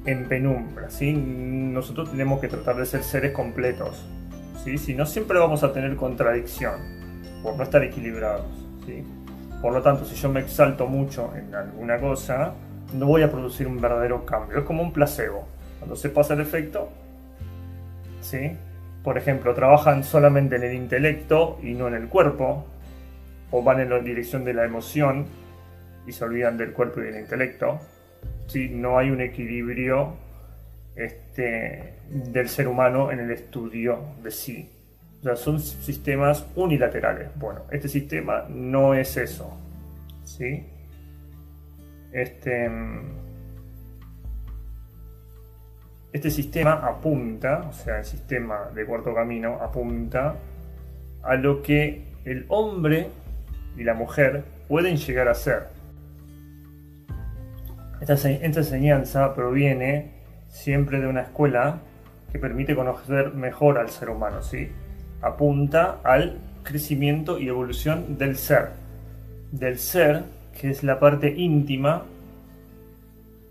en 0.04 0.28
penumbra. 0.28 0.90
¿sí? 0.90 1.12
Nosotros 1.12 2.11
tenemos 2.11 2.40
que 2.40 2.49
tratar 2.49 2.76
de 2.76 2.87
ser 2.87 3.02
seres 3.02 3.32
completos. 3.32 4.04
¿sí? 4.64 4.78
Si 4.78 4.94
no, 4.94 5.06
siempre 5.06 5.38
vamos 5.38 5.62
a 5.62 5.73
tener 5.73 5.97
contradicción 5.97 6.75
por 7.42 7.56
no 7.56 7.62
estar 7.62 7.82
equilibrados. 7.82 8.47
¿sí? 8.87 9.04
Por 9.61 9.73
lo 9.73 9.82
tanto, 9.82 10.04
si 10.04 10.14
yo 10.16 10.28
me 10.28 10.40
exalto 10.40 10.87
mucho 10.87 11.32
en 11.37 11.54
alguna 11.54 11.99
cosa, 11.99 12.54
no 12.94 13.06
voy 13.06 13.23
a 13.23 13.30
producir 13.30 13.66
un 13.66 13.80
verdadero 13.80 14.25
cambio. 14.25 14.59
Es 14.59 14.64
como 14.64 14.82
un 14.82 14.92
placebo. 14.92 15.47
Cuando 15.78 15.97
se 15.97 16.11
pasa 16.11 16.35
el 16.35 16.40
efecto, 16.40 16.90
¿sí? 18.21 18.56
por 19.02 19.18
ejemplo, 19.18 19.54
trabajan 19.54 20.04
solamente 20.04 20.56
en 20.56 20.62
el 20.62 20.75
intelecto 20.75 21.59
y 21.62 21.75
no 21.75 21.88
en 21.88 21.94
el 21.94 22.09
cuerpo, 22.09 22.64
o 23.50 23.62
van 23.62 23.80
en 23.80 23.90
la 23.90 23.99
dirección 23.99 24.44
de 24.44 24.54
la 24.54 24.64
emoción 24.64 25.26
y 26.06 26.12
se 26.12 26.25
olvidan 26.25 26.56
del 26.56 26.73
cuerpo 26.73 27.00
y 27.00 27.04
del 27.04 27.21
intelecto. 27.21 27.80
Si 28.47 28.69
No 28.69 28.99
hay 28.99 29.11
un 29.11 29.21
equilibrio 29.21 30.15
este, 30.97 31.95
del 32.09 32.49
ser 32.49 32.69
humano 32.69 33.11
en 33.11 33.21
el 33.21 33.31
estudio 33.31 33.99
de 34.23 34.31
sí. 34.31 34.71
O 35.21 35.23
sea, 35.23 35.37
son 35.37 35.61
sistemas 35.61 36.47
unilaterales. 36.57 37.29
Bueno, 37.37 37.63
este 37.71 37.89
sistema 37.89 38.45
no 38.49 38.95
es 38.95 39.17
eso. 39.17 39.57
¿sí? 40.25 40.67
Este, 42.13 42.71
este 46.13 46.31
sistema 46.31 46.73
apunta, 46.73 47.67
o 47.69 47.73
sea, 47.73 47.99
el 47.99 48.05
sistema 48.05 48.71
de 48.75 48.85
cuarto 48.85 49.15
camino 49.15 49.59
apunta 49.63 50.37
a 51.23 51.35
lo 51.37 51.63
que 51.63 52.05
el 52.25 52.45
hombre 52.49 53.09
y 53.77 53.85
la 53.85 53.95
mujer 53.95 54.45
pueden 54.69 54.97
llegar 54.97 55.29
a 55.29 55.35
ser. 55.35 55.69
Esta, 58.09 58.28
enseñanza 58.28 59.32
proviene 59.32 60.11
siempre 60.49 61.00
de 61.00 61.06
una 61.06 61.23
escuela 61.23 61.78
que 62.32 62.40
permite 62.40 62.75
conocer 62.75 63.32
mejor 63.32 63.78
al 63.78 63.90
ser 63.90 64.11
humano, 64.11 64.42
¿sí? 64.42 64.73
Apunta 65.21 66.00
al 66.02 66.38
crecimiento 66.64 67.38
y 67.38 67.47
evolución 67.47 68.18
del 68.18 68.37
ser. 68.37 68.71
Del 69.52 69.78
ser, 69.78 70.25
que 70.61 70.71
es 70.71 70.82
la 70.82 70.99
parte 70.99 71.32
íntima 71.37 72.02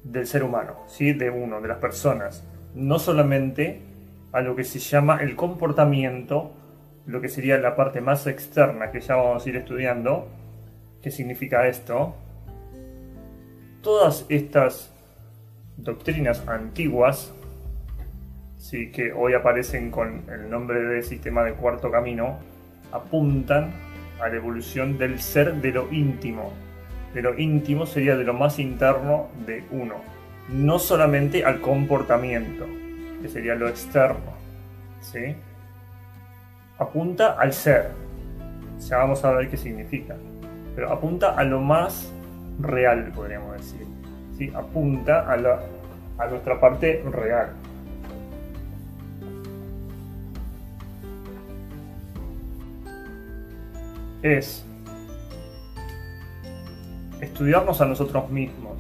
del 0.03 0.27
ser 0.27 0.43
humano, 0.43 0.75
¿sí? 0.87 1.13
De 1.13 1.29
uno, 1.29 1.61
de 1.61 1.69
las 1.69 1.77
personas. 1.77 2.43
No 2.75 2.99
solamente 2.99 3.79
a 4.33 4.41
lo 4.41 4.57
que 4.57 4.65
se 4.65 4.79
llama 4.79 5.19
el 5.21 5.37
comportamiento 5.37 6.51
lo 7.05 7.21
que 7.21 7.29
sería 7.29 7.57
la 7.57 7.77
parte 7.77 8.01
más 8.01 8.27
externa 8.27 8.91
que 8.91 8.99
ya 8.99 9.15
vamos 9.15 9.45
a 9.45 9.49
ir 9.49 9.55
estudiando, 9.55 10.27
qué 11.01 11.09
significa 11.09 11.67
esto, 11.67 12.15
todas 13.81 14.25
estas 14.29 14.91
doctrinas 15.77 16.47
antiguas, 16.47 17.33
sí, 18.57 18.91
que 18.91 19.11
hoy 19.11 19.33
aparecen 19.33 19.91
con 19.91 20.23
el 20.29 20.49
nombre 20.49 20.81
de 20.81 21.03
sistema 21.03 21.43
de 21.43 21.53
cuarto 21.53 21.91
camino, 21.91 22.37
apuntan 22.91 23.73
a 24.21 24.29
la 24.29 24.35
evolución 24.35 24.97
del 24.97 25.19
ser 25.19 25.55
de 25.55 25.71
lo 25.71 25.91
íntimo. 25.91 26.53
De 27.13 27.21
lo 27.21 27.37
íntimo 27.37 27.85
sería 27.85 28.15
de 28.15 28.23
lo 28.23 28.33
más 28.33 28.59
interno 28.59 29.29
de 29.45 29.63
uno, 29.71 29.95
no 30.49 30.79
solamente 30.79 31.43
al 31.43 31.59
comportamiento, 31.59 32.65
que 33.21 33.27
sería 33.27 33.55
lo 33.55 33.67
externo. 33.67 34.31
¿sí? 35.01 35.35
Apunta 36.77 37.33
al 37.33 37.51
ser. 37.51 37.89
Ya 38.79 38.97
vamos 38.97 39.23
a 39.25 39.31
ver 39.31 39.49
qué 39.49 39.57
significa. 39.57 40.15
Pero 40.75 40.91
apunta 40.91 41.35
a 41.35 41.43
lo 41.43 41.59
más 41.59 42.11
real, 42.63 43.11
podríamos 43.15 43.57
decir. 43.57 43.87
Apunta 44.55 45.31
a, 45.31 45.37
la, 45.37 45.59
a 46.17 46.27
nuestra 46.27 46.59
parte 46.59 47.03
real. 47.11 47.51
Es 54.23 54.65
estudiarnos 57.21 57.81
a 57.81 57.85
nosotros 57.85 58.29
mismos, 58.29 58.77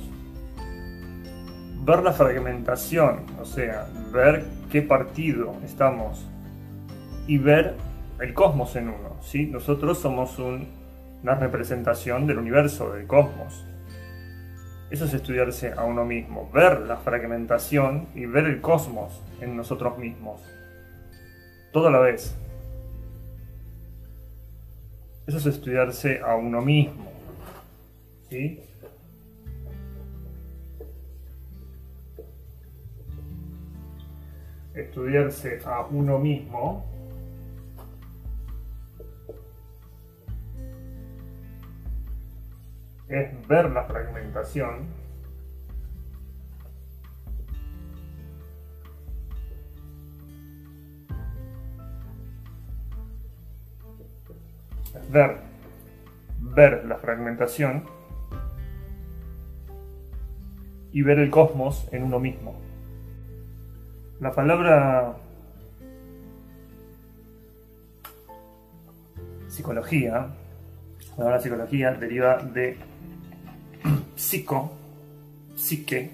ver 1.83 2.03
la 2.03 2.13
fragmentación, 2.13 3.25
o 3.39 3.45
sea, 3.45 3.87
ver 4.11 4.45
qué 4.71 4.81
partido 4.81 5.55
estamos 5.63 6.25
y 7.27 7.37
ver 7.37 7.75
el 8.19 8.33
cosmos 8.33 8.75
en 8.75 8.89
uno. 8.89 9.17
¿sí? 9.21 9.45
Nosotros 9.45 9.99
somos 9.99 10.37
una 10.39 11.35
representación 11.35 12.27
del 12.27 12.39
universo, 12.39 12.91
del 12.93 13.07
cosmos. 13.07 13.65
Eso 14.91 15.05
es 15.05 15.13
estudiarse 15.13 15.71
a 15.71 15.85
uno 15.85 16.03
mismo, 16.03 16.51
ver 16.53 16.81
la 16.81 16.97
fragmentación 16.97 18.09
y 18.13 18.25
ver 18.25 18.43
el 18.43 18.59
cosmos 18.59 19.21
en 19.39 19.55
nosotros 19.55 19.97
mismos. 19.97 20.41
Toda 21.71 21.89
la 21.89 21.99
vez. 21.99 22.35
Eso 25.25 25.37
es 25.37 25.45
estudiarse 25.45 26.19
a 26.19 26.35
uno 26.35 26.61
mismo. 26.61 27.09
¿Sí? 28.29 28.59
Estudiarse 34.73 35.61
a 35.63 35.85
uno 35.85 36.19
mismo 36.19 36.90
es 43.11 43.47
ver 43.47 43.69
la 43.69 43.83
fragmentación 43.83 44.87
es 54.95 55.11
ver 55.11 55.51
ver 56.41 56.85
la 56.85 56.97
fragmentación 56.97 57.83
y 60.91 61.01
ver 61.03 61.19
el 61.19 61.29
cosmos 61.29 61.87
en 61.91 62.03
uno 62.03 62.19
mismo. 62.19 62.59
La 64.19 64.31
palabra 64.33 65.15
psicología, 69.47 70.27
la 71.09 71.15
palabra 71.15 71.39
psicología 71.39 71.93
deriva 71.93 72.37
de 72.37 72.77
psico, 74.21 74.71
psique, 75.55 76.11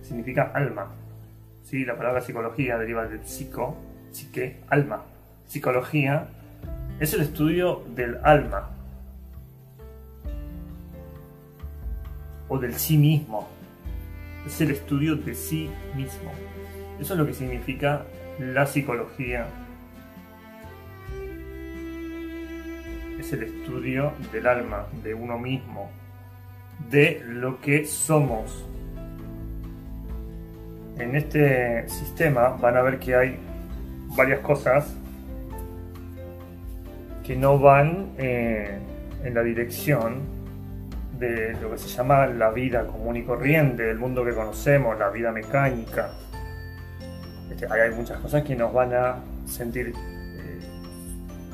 significa 0.00 0.52
alma. 0.54 0.92
¿Sí? 1.64 1.84
La 1.84 1.96
palabra 1.96 2.20
psicología 2.20 2.78
deriva 2.78 3.06
de 3.06 3.18
psico, 3.26 3.76
psique, 4.12 4.60
alma. 4.68 5.02
Psicología 5.48 6.28
es 7.00 7.12
el 7.14 7.22
estudio 7.22 7.82
del 7.94 8.18
alma 8.22 8.70
o 12.48 12.58
del 12.58 12.74
sí 12.74 12.96
mismo. 12.96 13.48
Es 14.46 14.60
el 14.60 14.70
estudio 14.70 15.16
de 15.16 15.34
sí 15.34 15.68
mismo. 15.96 16.30
Eso 17.00 17.14
es 17.14 17.18
lo 17.18 17.26
que 17.26 17.34
significa 17.34 18.04
la 18.38 18.66
psicología. 18.66 19.48
Es 23.18 23.32
el 23.32 23.42
estudio 23.42 24.12
del 24.32 24.46
alma, 24.46 24.86
de 25.02 25.12
uno 25.12 25.38
mismo, 25.38 25.90
de 26.90 27.22
lo 27.26 27.60
que 27.60 27.84
somos. 27.84 28.64
En 30.98 31.14
este 31.14 31.88
sistema 31.88 32.50
van 32.60 32.76
a 32.76 32.82
ver 32.82 32.98
que 32.98 33.14
hay 33.14 33.38
varias 34.16 34.40
cosas 34.40 34.94
que 37.24 37.36
no 37.36 37.58
van 37.58 38.12
eh, 38.18 38.78
en 39.24 39.34
la 39.34 39.42
dirección 39.42 40.36
de 41.18 41.54
lo 41.60 41.72
que 41.72 41.78
se 41.78 41.88
llama 41.88 42.26
la 42.26 42.50
vida 42.50 42.86
común 42.86 43.16
y 43.16 43.22
corriente, 43.22 43.90
el 43.90 43.98
mundo 43.98 44.24
que 44.24 44.32
conocemos, 44.32 44.98
la 44.98 45.08
vida 45.10 45.32
mecánica. 45.32 46.10
Este, 47.50 47.66
hay 47.66 47.90
muchas 47.90 48.18
cosas 48.20 48.42
que 48.42 48.54
nos 48.54 48.72
van 48.72 48.94
a 48.94 49.16
sentir 49.46 49.92
eh, 49.96 50.60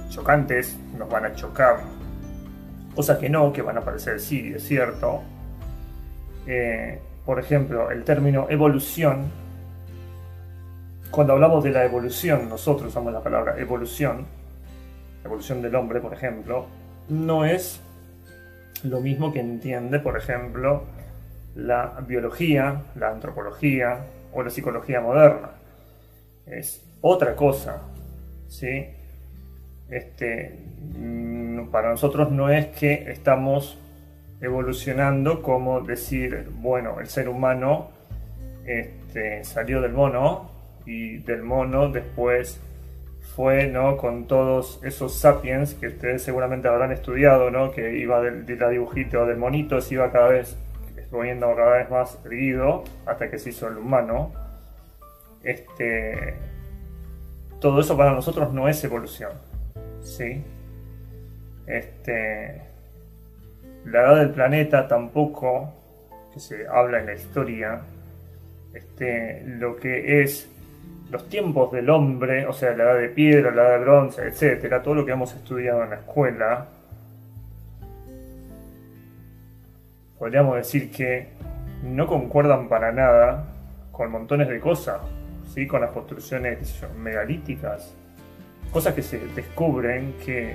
chocantes, 0.09 0.77
nos 0.99 1.09
van 1.09 1.27
a 1.27 1.35
chocar, 1.35 1.81
cosas 2.95 3.19
que 3.19 3.29
no, 3.29 3.53
que 3.53 3.63
van 3.63 3.79
a 3.79 3.81
parecer 3.81 4.21
sí, 4.21 4.53
es 4.55 4.65
cierto. 4.65 5.23
Eh, 6.47 7.01
por 7.25 7.39
ejemplo, 7.39 7.91
el 7.91 8.05
término 8.05 8.47
evolución, 8.51 9.31
cuando 11.11 11.35
hablamos 11.35 11.63
de 11.63 11.71
la 11.71 11.85
evolución, 11.85 12.49
nosotros 12.49 12.89
usamos 12.89 13.13
la 13.13 13.23
palabra 13.23 13.59
evolución, 13.59 14.27
evolución 15.25 15.63
del 15.63 15.75
hombre, 15.75 16.01
por 16.01 16.13
ejemplo, 16.13 16.67
no 17.09 17.45
es 17.45 17.81
lo 18.83 19.01
mismo 19.01 19.33
que 19.33 19.41
entiende, 19.41 20.01
por 20.01 20.17
ejemplo, 20.17 20.85
la 21.55 22.01
biología, 22.07 22.83
la 22.97 23.11
antropología 23.11 24.01
o 24.33 24.43
la 24.43 24.51
psicología 24.51 25.01
moderna. 25.01 25.51
Es 26.47 26.83
otra 27.01 27.37
cosa, 27.37 27.83
¿sí? 28.49 28.87
Este, 29.89 30.59
para 31.71 31.91
nosotros 31.91 32.31
no 32.31 32.51
es 32.51 32.67
que 32.67 33.11
estamos 33.11 33.79
evolucionando 34.41 35.43
como 35.43 35.81
decir, 35.81 36.49
bueno, 36.55 37.01
el 37.01 37.07
ser 37.07 37.29
humano 37.29 37.91
este, 38.67 39.45
salió 39.45 39.81
del 39.81 39.93
mono 39.93 40.51
y 40.85 41.19
del 41.19 41.43
mono 41.43 41.91
después 41.91 42.61
fue 43.37 43.67
¿no? 43.69 43.97
con 43.97 44.27
todos 44.27 44.81
esos 44.83 45.15
sapiens 45.15 45.75
que 45.75 45.89
ustedes 45.89 46.23
seguramente 46.23 46.69
habrán 46.69 46.93
estudiado, 46.93 47.51
¿no? 47.51 47.71
que 47.71 47.97
iba 47.97 48.21
del, 48.21 48.45
de 48.45 48.57
la 48.57 48.69
dibujito 48.69 49.25
del 49.27 49.39
monito, 49.39 49.81
se 49.81 49.95
iba 49.95 50.11
cada 50.11 50.29
vez 50.29 50.57
poniendo 51.11 51.55
cada 51.55 51.77
vez 51.77 51.91
más 51.91 52.19
erguido 52.25 52.85
hasta 53.07 53.31
que 53.31 53.39
se 53.39 53.51
hizo 53.51 53.69
el 53.69 53.77
humano. 53.77 54.33
Este, 55.45 56.35
todo 57.61 57.81
eso 57.81 57.97
para 57.97 58.13
nosotros 58.13 58.53
no 58.53 58.69
es 58.69 58.83
evolución. 58.83 59.31
¿sí? 60.03 60.43
Este, 61.73 62.61
la 63.87 64.01
edad 64.03 64.17
del 64.17 64.31
planeta 64.31 64.87
tampoco, 64.87 65.73
que 66.35 66.39
se 66.39 66.67
habla 66.69 67.01
en 67.01 67.07
la 67.07 67.15
historia, 67.15 67.81
este, 68.75 69.43
lo 69.47 69.77
que 69.77 70.23
es 70.23 70.51
los 71.11 71.31
tiempos 71.31 71.73
del 71.73 71.89
hombre, 71.89 72.47
o 72.47 72.53
sea, 72.53 72.77
la 72.77 72.85
edad 72.85 72.99
de 72.99 73.09
piedra, 73.09 73.51
la 73.53 73.63
edad 73.63 73.79
de 73.79 73.85
bronce, 73.85 74.23
etcétera, 74.23 74.83
todo 74.83 74.97
lo 74.97 75.07
que 75.07 75.13
hemos 75.13 75.33
estudiado 75.35 75.83
en 75.83 75.91
la 75.91 75.97
escuela, 75.97 76.67
podríamos 80.19 80.57
decir 80.57 80.91
que 80.91 81.29
no 81.83 82.07
concuerdan 82.07 82.69
para 82.69 82.93
nada 82.93 83.47
con 83.93 84.11
montones 84.11 84.49
de 84.49 84.61
cosas, 84.61 85.01
¿sí? 85.55 85.67
con 85.67 85.81
las 85.81 85.91
construcciones 85.91 86.83
megalíticas, 86.99 87.95
cosas 88.71 88.95
que 88.95 89.03
se 89.03 89.19
descubren 89.35 90.15
que, 90.23 90.55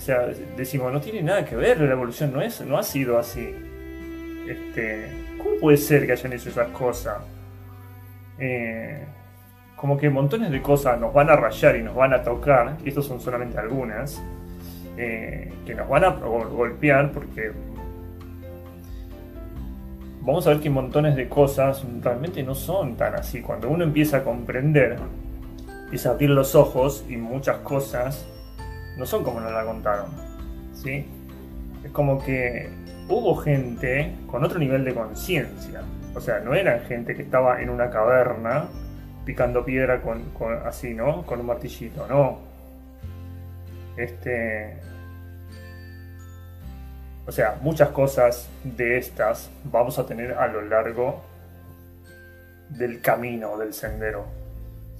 o 0.00 0.02
sea, 0.02 0.28
decimos, 0.56 0.90
no 0.94 0.98
tiene 0.98 1.20
nada 1.20 1.44
que 1.44 1.54
ver, 1.54 1.78
la 1.78 1.92
evolución 1.92 2.32
no, 2.32 2.40
es, 2.40 2.62
no 2.62 2.78
ha 2.78 2.82
sido 2.82 3.18
así. 3.18 3.54
Este, 4.48 5.10
¿Cómo 5.36 5.56
puede 5.60 5.76
ser 5.76 6.06
que 6.06 6.12
hayan 6.12 6.32
hecho 6.32 6.48
esas 6.48 6.68
cosas? 6.68 7.18
Eh, 8.38 9.04
como 9.76 9.98
que 9.98 10.08
montones 10.08 10.50
de 10.50 10.62
cosas 10.62 10.98
nos 10.98 11.12
van 11.12 11.28
a 11.28 11.36
rayar 11.36 11.76
y 11.76 11.82
nos 11.82 11.94
van 11.94 12.14
a 12.14 12.22
tocar, 12.22 12.78
y 12.82 12.88
estos 12.88 13.04
son 13.04 13.20
solamente 13.20 13.58
algunas, 13.58 14.22
eh, 14.96 15.52
que 15.66 15.74
nos 15.74 15.86
van 15.86 16.04
a 16.04 16.08
golpear 16.08 17.12
porque 17.12 17.52
vamos 20.22 20.46
a 20.46 20.50
ver 20.50 20.60
que 20.60 20.70
montones 20.70 21.14
de 21.14 21.28
cosas 21.28 21.84
realmente 22.00 22.42
no 22.42 22.54
son 22.54 22.96
tan 22.96 23.16
así. 23.16 23.42
Cuando 23.42 23.68
uno 23.68 23.84
empieza 23.84 24.16
a 24.16 24.24
comprender, 24.24 24.96
a 24.96 26.08
abrir 26.08 26.30
los 26.30 26.54
ojos 26.54 27.04
y 27.06 27.18
muchas 27.18 27.58
cosas 27.58 28.26
no 29.00 29.06
son 29.06 29.24
como 29.24 29.40
nos 29.40 29.50
la 29.50 29.64
contaron. 29.64 30.10
¿sí? 30.74 31.06
es 31.82 31.90
como 31.90 32.22
que 32.22 32.68
hubo 33.08 33.34
gente 33.36 34.14
con 34.26 34.44
otro 34.44 34.58
nivel 34.58 34.84
de 34.84 34.94
conciencia. 34.94 35.80
O 36.14 36.20
sea, 36.20 36.40
no 36.40 36.54
eran 36.54 36.80
gente 36.82 37.16
que 37.16 37.22
estaba 37.22 37.62
en 37.62 37.70
una 37.70 37.88
caverna 37.88 38.68
picando 39.24 39.64
piedra 39.64 40.02
con, 40.02 40.22
así, 40.66 40.92
¿no? 40.92 41.24
Con 41.24 41.40
un 41.40 41.46
martillito, 41.46 42.06
no. 42.06 42.40
Este. 43.96 44.76
O 47.26 47.32
sea, 47.32 47.58
muchas 47.62 47.88
cosas 47.90 48.50
de 48.64 48.98
estas 48.98 49.50
vamos 49.64 49.98
a 49.98 50.04
tener 50.04 50.34
a 50.34 50.46
lo 50.48 50.60
largo 50.62 51.22
del 52.68 53.00
camino, 53.00 53.56
del 53.56 53.72
sendero. 53.72 54.26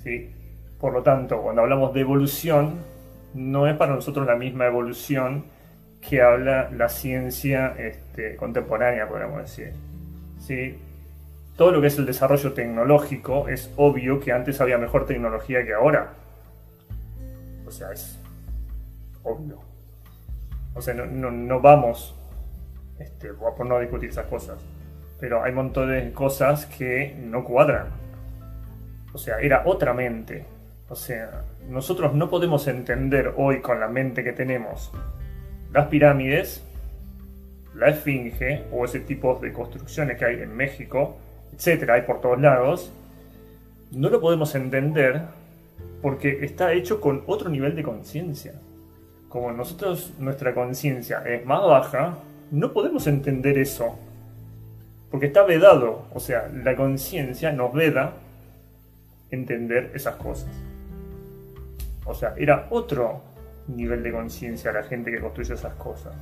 ¿sí? 0.02 0.32
Por 0.78 0.94
lo 0.94 1.02
tanto, 1.02 1.42
cuando 1.42 1.62
hablamos 1.62 1.92
de 1.92 2.00
evolución, 2.00 2.89
no 3.34 3.66
es 3.66 3.76
para 3.76 3.94
nosotros 3.94 4.26
la 4.26 4.36
misma 4.36 4.66
evolución 4.66 5.44
que 6.00 6.22
habla 6.22 6.70
la 6.70 6.88
ciencia 6.88 7.74
este, 7.78 8.36
contemporánea, 8.36 9.08
podríamos 9.08 9.42
decir. 9.42 9.72
¿sí? 10.38 10.78
Todo 11.56 11.72
lo 11.72 11.80
que 11.80 11.88
es 11.88 11.98
el 11.98 12.06
desarrollo 12.06 12.52
tecnológico, 12.52 13.48
es 13.48 13.70
obvio 13.76 14.20
que 14.20 14.32
antes 14.32 14.60
había 14.60 14.78
mejor 14.78 15.06
tecnología 15.06 15.64
que 15.64 15.74
ahora. 15.74 16.12
O 17.66 17.70
sea, 17.70 17.92
es 17.92 18.18
obvio. 19.22 19.60
O 20.74 20.80
sea, 20.80 20.94
no, 20.94 21.60
vamos 21.60 22.14
este, 22.98 23.32
por 23.34 23.66
no 23.66 23.78
discutir 23.78 24.10
esas 24.10 24.26
cosas. 24.26 24.58
Pero 25.18 25.42
hay 25.42 25.52
montones 25.52 26.04
de 26.04 26.12
cosas 26.12 26.64
que 26.66 27.14
no 27.18 27.44
cuadran. 27.44 27.88
O 29.12 29.18
sea, 29.18 29.38
era 29.40 29.62
otra 29.66 29.92
mente. 29.92 30.46
O 30.90 30.96
sea, 30.96 31.44
nosotros 31.68 32.14
no 32.14 32.28
podemos 32.28 32.66
entender 32.66 33.32
hoy 33.36 33.60
con 33.60 33.78
la 33.78 33.86
mente 33.86 34.24
que 34.24 34.32
tenemos 34.32 34.90
las 35.72 35.86
pirámides, 35.86 36.64
la 37.76 37.90
esfinge 37.90 38.64
o 38.72 38.84
ese 38.84 38.98
tipo 38.98 39.38
de 39.40 39.52
construcciones 39.52 40.18
que 40.18 40.24
hay 40.24 40.42
en 40.42 40.56
México, 40.56 41.16
etcétera, 41.54 41.94
hay 41.94 42.02
por 42.02 42.20
todos 42.20 42.40
lados, 42.40 42.92
no 43.92 44.10
lo 44.10 44.20
podemos 44.20 44.52
entender 44.56 45.22
porque 46.02 46.44
está 46.44 46.72
hecho 46.72 47.00
con 47.00 47.22
otro 47.28 47.48
nivel 47.50 47.76
de 47.76 47.84
conciencia. 47.84 48.54
Como 49.28 49.52
nosotros, 49.52 50.14
nuestra 50.18 50.54
conciencia 50.54 51.22
es 51.24 51.46
más 51.46 51.62
baja, 51.62 52.18
no 52.50 52.72
podemos 52.72 53.06
entender 53.06 53.58
eso. 53.58 53.96
Porque 55.08 55.26
está 55.26 55.44
vedado, 55.44 56.06
o 56.12 56.18
sea, 56.18 56.50
la 56.52 56.74
conciencia 56.74 57.52
nos 57.52 57.72
veda 57.72 58.14
entender 59.30 59.92
esas 59.94 60.16
cosas. 60.16 60.48
O 62.10 62.14
sea, 62.14 62.34
era 62.36 62.66
otro 62.70 63.22
nivel 63.68 64.02
de 64.02 64.10
conciencia 64.12 64.72
la 64.72 64.82
gente 64.82 65.10
que 65.12 65.20
construye 65.20 65.54
esas 65.54 65.74
cosas. 65.74 66.12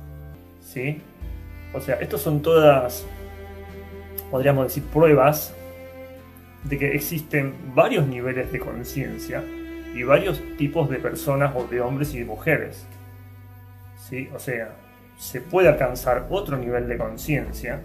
¿Sí? 0.61 1.01
O 1.73 1.81
sea, 1.81 1.95
estos 1.95 2.21
son 2.21 2.41
todas, 2.41 3.05
podríamos 4.29 4.65
decir, 4.65 4.83
pruebas 4.83 5.53
de 6.63 6.77
que 6.77 6.93
existen 6.95 7.55
varios 7.73 8.05
niveles 8.05 8.51
de 8.51 8.59
conciencia 8.59 9.43
y 9.95 10.03
varios 10.03 10.41
tipos 10.57 10.89
de 10.89 10.97
personas 10.97 11.53
o 11.55 11.63
de 11.65 11.81
hombres 11.81 12.13
y 12.13 12.19
de 12.19 12.25
mujeres. 12.25 12.85
¿Sí? 13.97 14.29
O 14.35 14.39
sea, 14.39 14.75
se 15.17 15.41
puede 15.41 15.69
alcanzar 15.69 16.27
otro 16.29 16.57
nivel 16.57 16.87
de 16.87 16.97
conciencia 16.97 17.81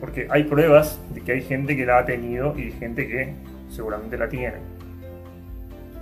porque 0.00 0.26
hay 0.30 0.44
pruebas 0.44 0.98
de 1.14 1.20
que 1.22 1.32
hay 1.32 1.42
gente 1.42 1.76
que 1.76 1.86
la 1.86 1.98
ha 1.98 2.04
tenido 2.04 2.58
y 2.58 2.72
gente 2.72 3.06
que 3.06 3.34
seguramente 3.70 4.16
la 4.16 4.28
tiene. 4.28 4.56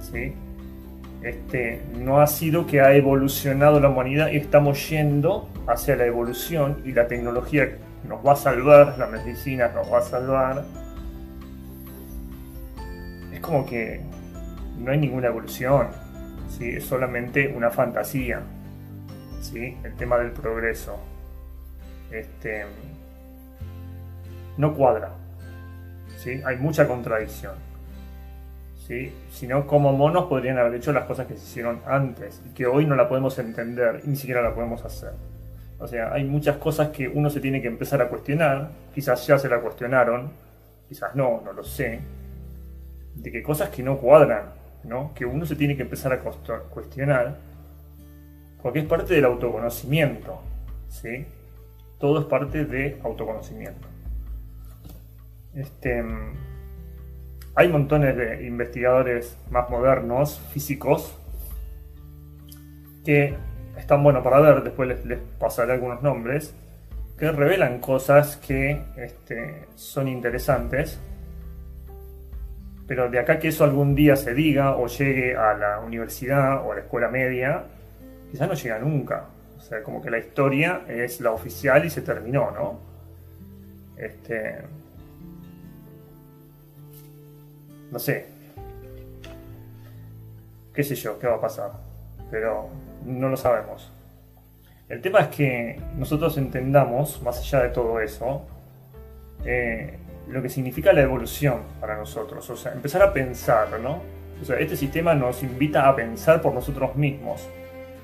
¿Sí? 0.01 0.35
Este, 1.23 1.83
no 1.97 2.21
ha 2.21 2.27
sido 2.27 2.67
que 2.67 2.81
ha 2.81 2.95
evolucionado 2.95 3.81
la 3.81 3.89
humanidad 3.89 4.31
y 4.31 4.37
estamos 4.37 4.89
yendo 4.89 5.49
hacia 5.67 5.97
la 5.97 6.07
evolución 6.07 6.83
y 6.85 6.93
la 6.93 7.09
tecnología 7.09 7.79
nos 8.07 8.25
va 8.25 8.33
a 8.33 8.37
salvar, 8.37 8.97
la 8.99 9.07
medicina 9.07 9.69
nos 9.75 9.93
va 9.93 9.99
a 9.99 10.03
salvar. 10.03 10.65
Es 13.33 13.41
como 13.41 13.67
que 13.67 14.01
no 14.79 14.91
hay 14.93 14.99
ninguna 14.99 15.29
evolución, 15.29 15.89
¿sí? 16.49 16.71
es 16.77 16.85
solamente 16.85 17.49
una 17.49 17.71
fantasía. 17.71 18.43
¿sí? 19.41 19.77
El 19.83 19.95
tema 19.97 20.19
del 20.19 20.33
progreso. 20.33 20.99
Este, 22.11 22.65
no 24.57 24.75
cuadra. 24.75 25.11
¿sí? 26.19 26.41
Hay 26.45 26.57
mucha 26.57 26.87
contradicción. 26.87 27.55
¿Sí? 28.87 29.13
sino 29.31 29.67
como 29.67 29.93
monos 29.93 30.27
podrían 30.27 30.59
haber 30.59 30.75
hecho 30.75 30.93
las 30.93 31.05
cosas 31.05 31.27
que 31.27 31.37
se 31.37 31.45
hicieron 31.45 31.81
antes 31.87 32.41
y 32.49 32.55
que 32.55 32.67
hoy 32.67 32.87
no 32.87 32.95
la 32.95 33.09
podemos 33.09 33.39
entender 33.39 34.01
y 34.05 34.09
ni 34.09 34.17
siquiera 34.17 34.43
la 34.43 34.55
podemos 34.55 34.85
hacer. 34.85 35.13
O 35.79 35.87
sea, 35.87 36.13
hay 36.13 36.25
muchas 36.25 36.57
cosas 36.57 36.89
que 36.89 37.09
uno 37.09 37.29
se 37.29 37.41
tiene 37.41 37.61
que 37.61 37.69
empezar 37.69 38.01
a 38.01 38.09
cuestionar, 38.09 38.71
quizás 38.95 39.27
ya 39.27 39.39
se 39.39 39.49
la 39.49 39.61
cuestionaron, 39.61 40.31
quizás 40.89 41.15
no, 41.15 41.43
no 41.45 41.53
lo 41.53 41.65
sé, 41.65 42.01
de 43.15 43.33
que 43.33 43.43
cosas 43.43 43.71
que 43.71 43.83
no 43.83 43.99
cuadran, 43.99 44.45
¿no? 44.85 45.13
que 45.15 45.27
uno 45.27 45.45
se 45.45 45.57
tiene 45.57 45.77
que 45.77 45.83
empezar 45.83 46.13
a 46.13 46.21
cuestionar, 46.21 47.37
porque 48.63 48.81
es 48.81 48.87
parte 48.87 49.15
del 49.15 49.25
autoconocimiento, 49.25 50.41
¿sí? 50.89 51.27
Todo 51.99 52.21
es 52.21 52.27
parte 52.27 52.65
de 52.65 53.01
autoconocimiento. 53.03 53.87
Este, 55.55 56.05
hay 57.57 57.69
montones 57.69 58.15
de 58.15 58.47
investigadores 58.47 59.39
más 59.51 59.71
modernos, 59.71 60.41
físicos, 60.53 61.19
que 63.03 63.35
están 63.79 64.03
buenos 64.03 64.23
para 64.23 64.41
ver, 64.41 64.63
después 64.63 65.05
les, 65.07 65.19
pasaré 65.41 65.73
algunos 65.73 66.03
nombres, 66.03 66.55
que 67.19 67.33
revelan 67.33 67.81
cosas 67.81 68.37
que 68.37 68.83
este, 68.99 69.65
son 69.75 70.07
interesantes, 70.07 71.01
pero 72.87 73.09
de 73.09 73.19
acá 73.19 73.39
que 73.39 73.49
eso 73.49 73.65
algún 73.65 73.95
día 73.95 74.17
se 74.17 74.35
diga 74.35 74.77
o 74.77 74.87
llegue 74.87 75.35
a 75.35 75.55
la 75.55 75.81
universidad 75.81 76.65
o 76.65 76.73
a 76.73 76.75
la 76.75 76.83
escuela 76.83 77.09
media, 77.09 77.65
quizás 78.31 78.49
no 78.49 78.55
llega 78.55 78.79
nunca. 78.79 79.25
O 79.57 79.61
sea, 79.61 79.83
como 79.83 80.03
que 80.03 80.11
la 80.11 80.19
historia 80.19 80.83
es 80.87 81.23
la 81.23 81.31
oficial 81.31 81.85
y 81.87 81.91
se 81.91 82.03
terminó, 82.03 82.51
¿no? 82.51 82.79
Este, 83.97 84.59
no 87.91 87.99
sé. 87.99 88.27
Qué 90.75 90.83
sé 90.83 90.95
yo, 90.95 91.19
qué 91.19 91.27
va 91.27 91.37
a 91.37 91.41
pasar. 91.41 91.73
Pero 92.31 92.69
no 93.05 93.29
lo 93.29 93.37
sabemos. 93.37 93.93
El 94.89 95.01
tema 95.01 95.21
es 95.21 95.29
que 95.29 95.81
nosotros 95.97 96.37
entendamos, 96.39 97.21
más 97.23 97.39
allá 97.39 97.63
de 97.63 97.69
todo 97.71 98.01
eso, 98.01 98.43
eh, 99.45 99.99
lo 100.29 100.43
que 100.43 100.49
significa 100.49 100.93
la 100.93 101.03
evolución 101.03 101.63
para 101.81 101.97
nosotros. 101.97 102.49
O 102.51 102.57
sea, 102.57 102.73
empezar 102.73 103.03
a 103.03 103.13
pensar, 103.13 103.81
¿no? 103.81 104.01
O 104.41 104.45
sea, 104.45 104.59
este 104.59 104.77
sistema 104.77 105.15
nos 105.15 105.43
invita 105.43 105.89
a 105.89 105.97
pensar 105.97 106.43
por 106.43 106.53
nosotros 106.53 106.95
mismos 106.97 107.49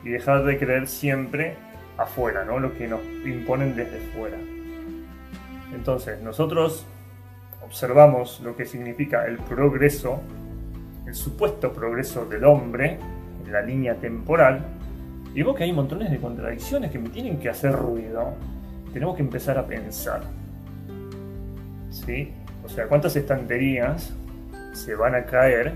y 0.03 0.09
dejar 0.09 0.45
de 0.45 0.59
creer 0.59 0.88
siempre 0.88 1.57
afuera, 1.99 2.45
¿no? 2.45 2.59
Lo 2.59 2.75
que 2.75 2.88
nos 2.88 3.01
imponen 3.25 3.77
desde 3.77 3.99
fuera. 4.16 4.38
Entonces, 5.75 6.21
nosotros 6.21 6.87
observamos 7.72 8.38
lo 8.44 8.54
que 8.54 8.66
significa 8.66 9.24
el 9.24 9.38
progreso, 9.38 10.20
el 11.06 11.14
supuesto 11.14 11.72
progreso 11.72 12.26
del 12.26 12.44
hombre 12.44 12.98
en 13.46 13.50
la 13.50 13.62
línea 13.62 13.94
temporal, 13.94 14.62
digo 15.32 15.54
que 15.54 15.64
hay 15.64 15.72
montones 15.72 16.11
de 16.11 16.18
contradicciones 16.18 16.90
que 16.90 16.98
me 16.98 17.08
tienen 17.08 17.38
que 17.38 17.48
hacer 17.48 17.72
ruido. 17.72 18.35
Tenemos 18.92 19.16
que 19.16 19.22
empezar 19.22 19.56
a 19.56 19.66
pensar. 19.66 20.20
¿Sí? 21.88 22.35
O 22.62 22.68
sea, 22.68 22.87
¿cuántas 22.88 23.16
estanterías 23.16 24.12
se 24.74 24.94
van 24.94 25.14
a 25.14 25.24
caer 25.24 25.72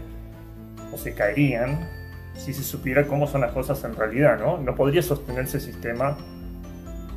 o 0.92 0.98
se 0.98 1.14
caerían 1.14 1.88
si 2.35 2.52
se 2.52 2.62
supiera 2.62 3.06
cómo 3.06 3.26
son 3.26 3.40
las 3.40 3.52
cosas 3.52 3.82
en 3.85 3.96
realidad, 3.96 4.38
¿no? 4.38 4.59
No 4.59 4.74
podría 4.74 5.00
sostenerse 5.00 5.56
el 5.56 5.62
sistema 5.62 6.14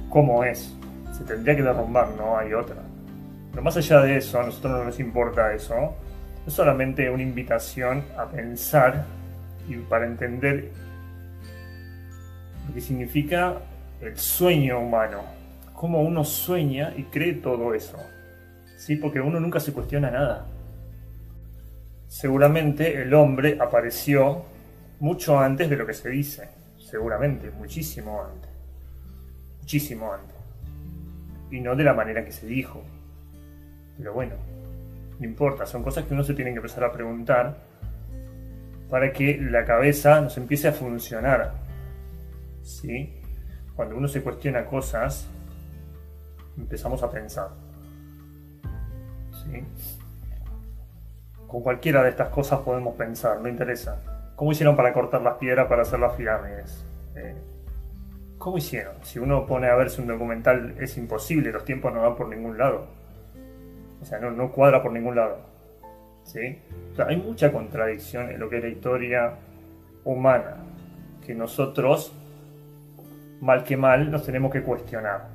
como 0.09 0.45
es. 0.45 0.73
Se 1.11 1.25
tendría 1.25 1.57
que 1.57 1.63
derrumbar, 1.63 2.11
no 2.17 2.37
hay 2.37 2.53
otra. 2.53 2.88
Pero 3.51 3.63
más 3.63 3.77
allá 3.77 4.01
de 4.01 4.17
eso, 4.17 4.39
a 4.39 4.45
nosotros 4.45 4.73
no 4.73 4.83
nos 4.85 4.99
importa 4.99 5.53
eso. 5.53 5.95
Es 6.45 6.53
solamente 6.53 7.09
una 7.09 7.23
invitación 7.23 8.03
a 8.17 8.25
pensar 8.25 9.05
y 9.67 9.75
para 9.77 10.05
entender 10.05 10.71
lo 12.67 12.73
que 12.73 12.81
significa 12.81 13.57
el 14.01 14.17
sueño 14.17 14.79
humano. 14.79 15.21
Cómo 15.73 16.01
uno 16.01 16.23
sueña 16.23 16.93
y 16.95 17.03
cree 17.03 17.33
todo 17.33 17.73
eso. 17.73 17.97
¿Sí? 18.77 18.95
Porque 18.95 19.19
uno 19.21 19.39
nunca 19.39 19.59
se 19.59 19.73
cuestiona 19.73 20.11
nada. 20.11 20.45
Seguramente 22.07 23.01
el 23.01 23.13
hombre 23.13 23.57
apareció 23.59 24.43
mucho 24.99 25.39
antes 25.39 25.69
de 25.69 25.77
lo 25.77 25.85
que 25.85 25.93
se 25.93 26.09
dice. 26.09 26.49
Seguramente, 26.77 27.51
muchísimo 27.51 28.23
antes. 28.23 28.49
Muchísimo 29.59 30.11
antes. 30.11 30.35
Y 31.51 31.61
no 31.61 31.75
de 31.75 31.83
la 31.83 31.93
manera 31.93 32.25
que 32.25 32.31
se 32.31 32.47
dijo. 32.47 32.83
Pero 33.99 34.13
bueno, 34.13 34.33
no 35.19 35.25
importa, 35.25 35.67
son 35.67 35.83
cosas 35.83 36.05
que 36.05 36.15
uno 36.15 36.23
se 36.23 36.33
tiene 36.33 36.51
que 36.51 36.57
empezar 36.57 36.83
a 36.83 36.91
preguntar 36.91 37.57
para 38.89 39.13
que 39.13 39.37
la 39.39 39.63
cabeza 39.65 40.19
nos 40.19 40.35
empiece 40.37 40.67
a 40.67 40.71
funcionar. 40.71 41.53
¿Sí? 42.63 43.19
cuando 43.79 43.95
uno 43.95 44.09
se 44.09 44.21
cuestiona 44.21 44.65
cosas, 44.65 45.25
empezamos 46.57 47.01
a 47.01 47.09
pensar. 47.09 47.47
¿Sí? 49.31 49.63
Con 51.47 51.61
cualquiera 51.63 52.03
de 52.03 52.09
estas 52.09 52.27
cosas 52.27 52.59
podemos 52.59 52.95
pensar, 52.97 53.39
no 53.39 53.47
interesa. 53.47 54.33
¿Cómo 54.35 54.51
hicieron 54.51 54.75
para 54.75 54.91
cortar 54.91 55.21
las 55.21 55.37
piedras 55.37 55.67
para 55.69 55.83
hacer 55.83 55.97
las 55.97 56.11
pirámides? 56.11 56.83
Eh, 57.15 57.35
¿Cómo 58.37 58.57
hicieron? 58.57 58.95
Si 59.03 59.17
uno 59.17 59.45
pone 59.45 59.67
a 59.67 59.75
verse 59.75 60.01
un 60.01 60.07
documental 60.07 60.75
es 60.77 60.97
imposible, 60.97 61.49
los 61.53 61.63
tiempos 61.63 61.93
no 61.93 62.01
van 62.01 62.17
por 62.17 62.27
ningún 62.27 62.57
lado. 62.57 62.98
O 64.01 64.05
sea, 64.05 64.19
no, 64.19 64.31
no 64.31 64.51
cuadra 64.51 64.81
por 64.81 64.91
ningún 64.91 65.15
lado. 65.15 65.39
¿Sí? 66.23 66.59
O 66.91 66.95
sea, 66.95 67.07
hay 67.07 67.17
mucha 67.17 67.51
contradicción 67.51 68.29
en 68.29 68.39
lo 68.39 68.49
que 68.49 68.57
es 68.57 68.63
la 68.63 68.69
historia 68.69 69.33
humana, 70.03 70.57
que 71.25 71.33
nosotros, 71.33 72.13
mal 73.41 73.63
que 73.63 73.77
mal, 73.77 74.11
nos 74.11 74.25
tenemos 74.25 74.51
que 74.51 74.61
cuestionar. 74.61 75.29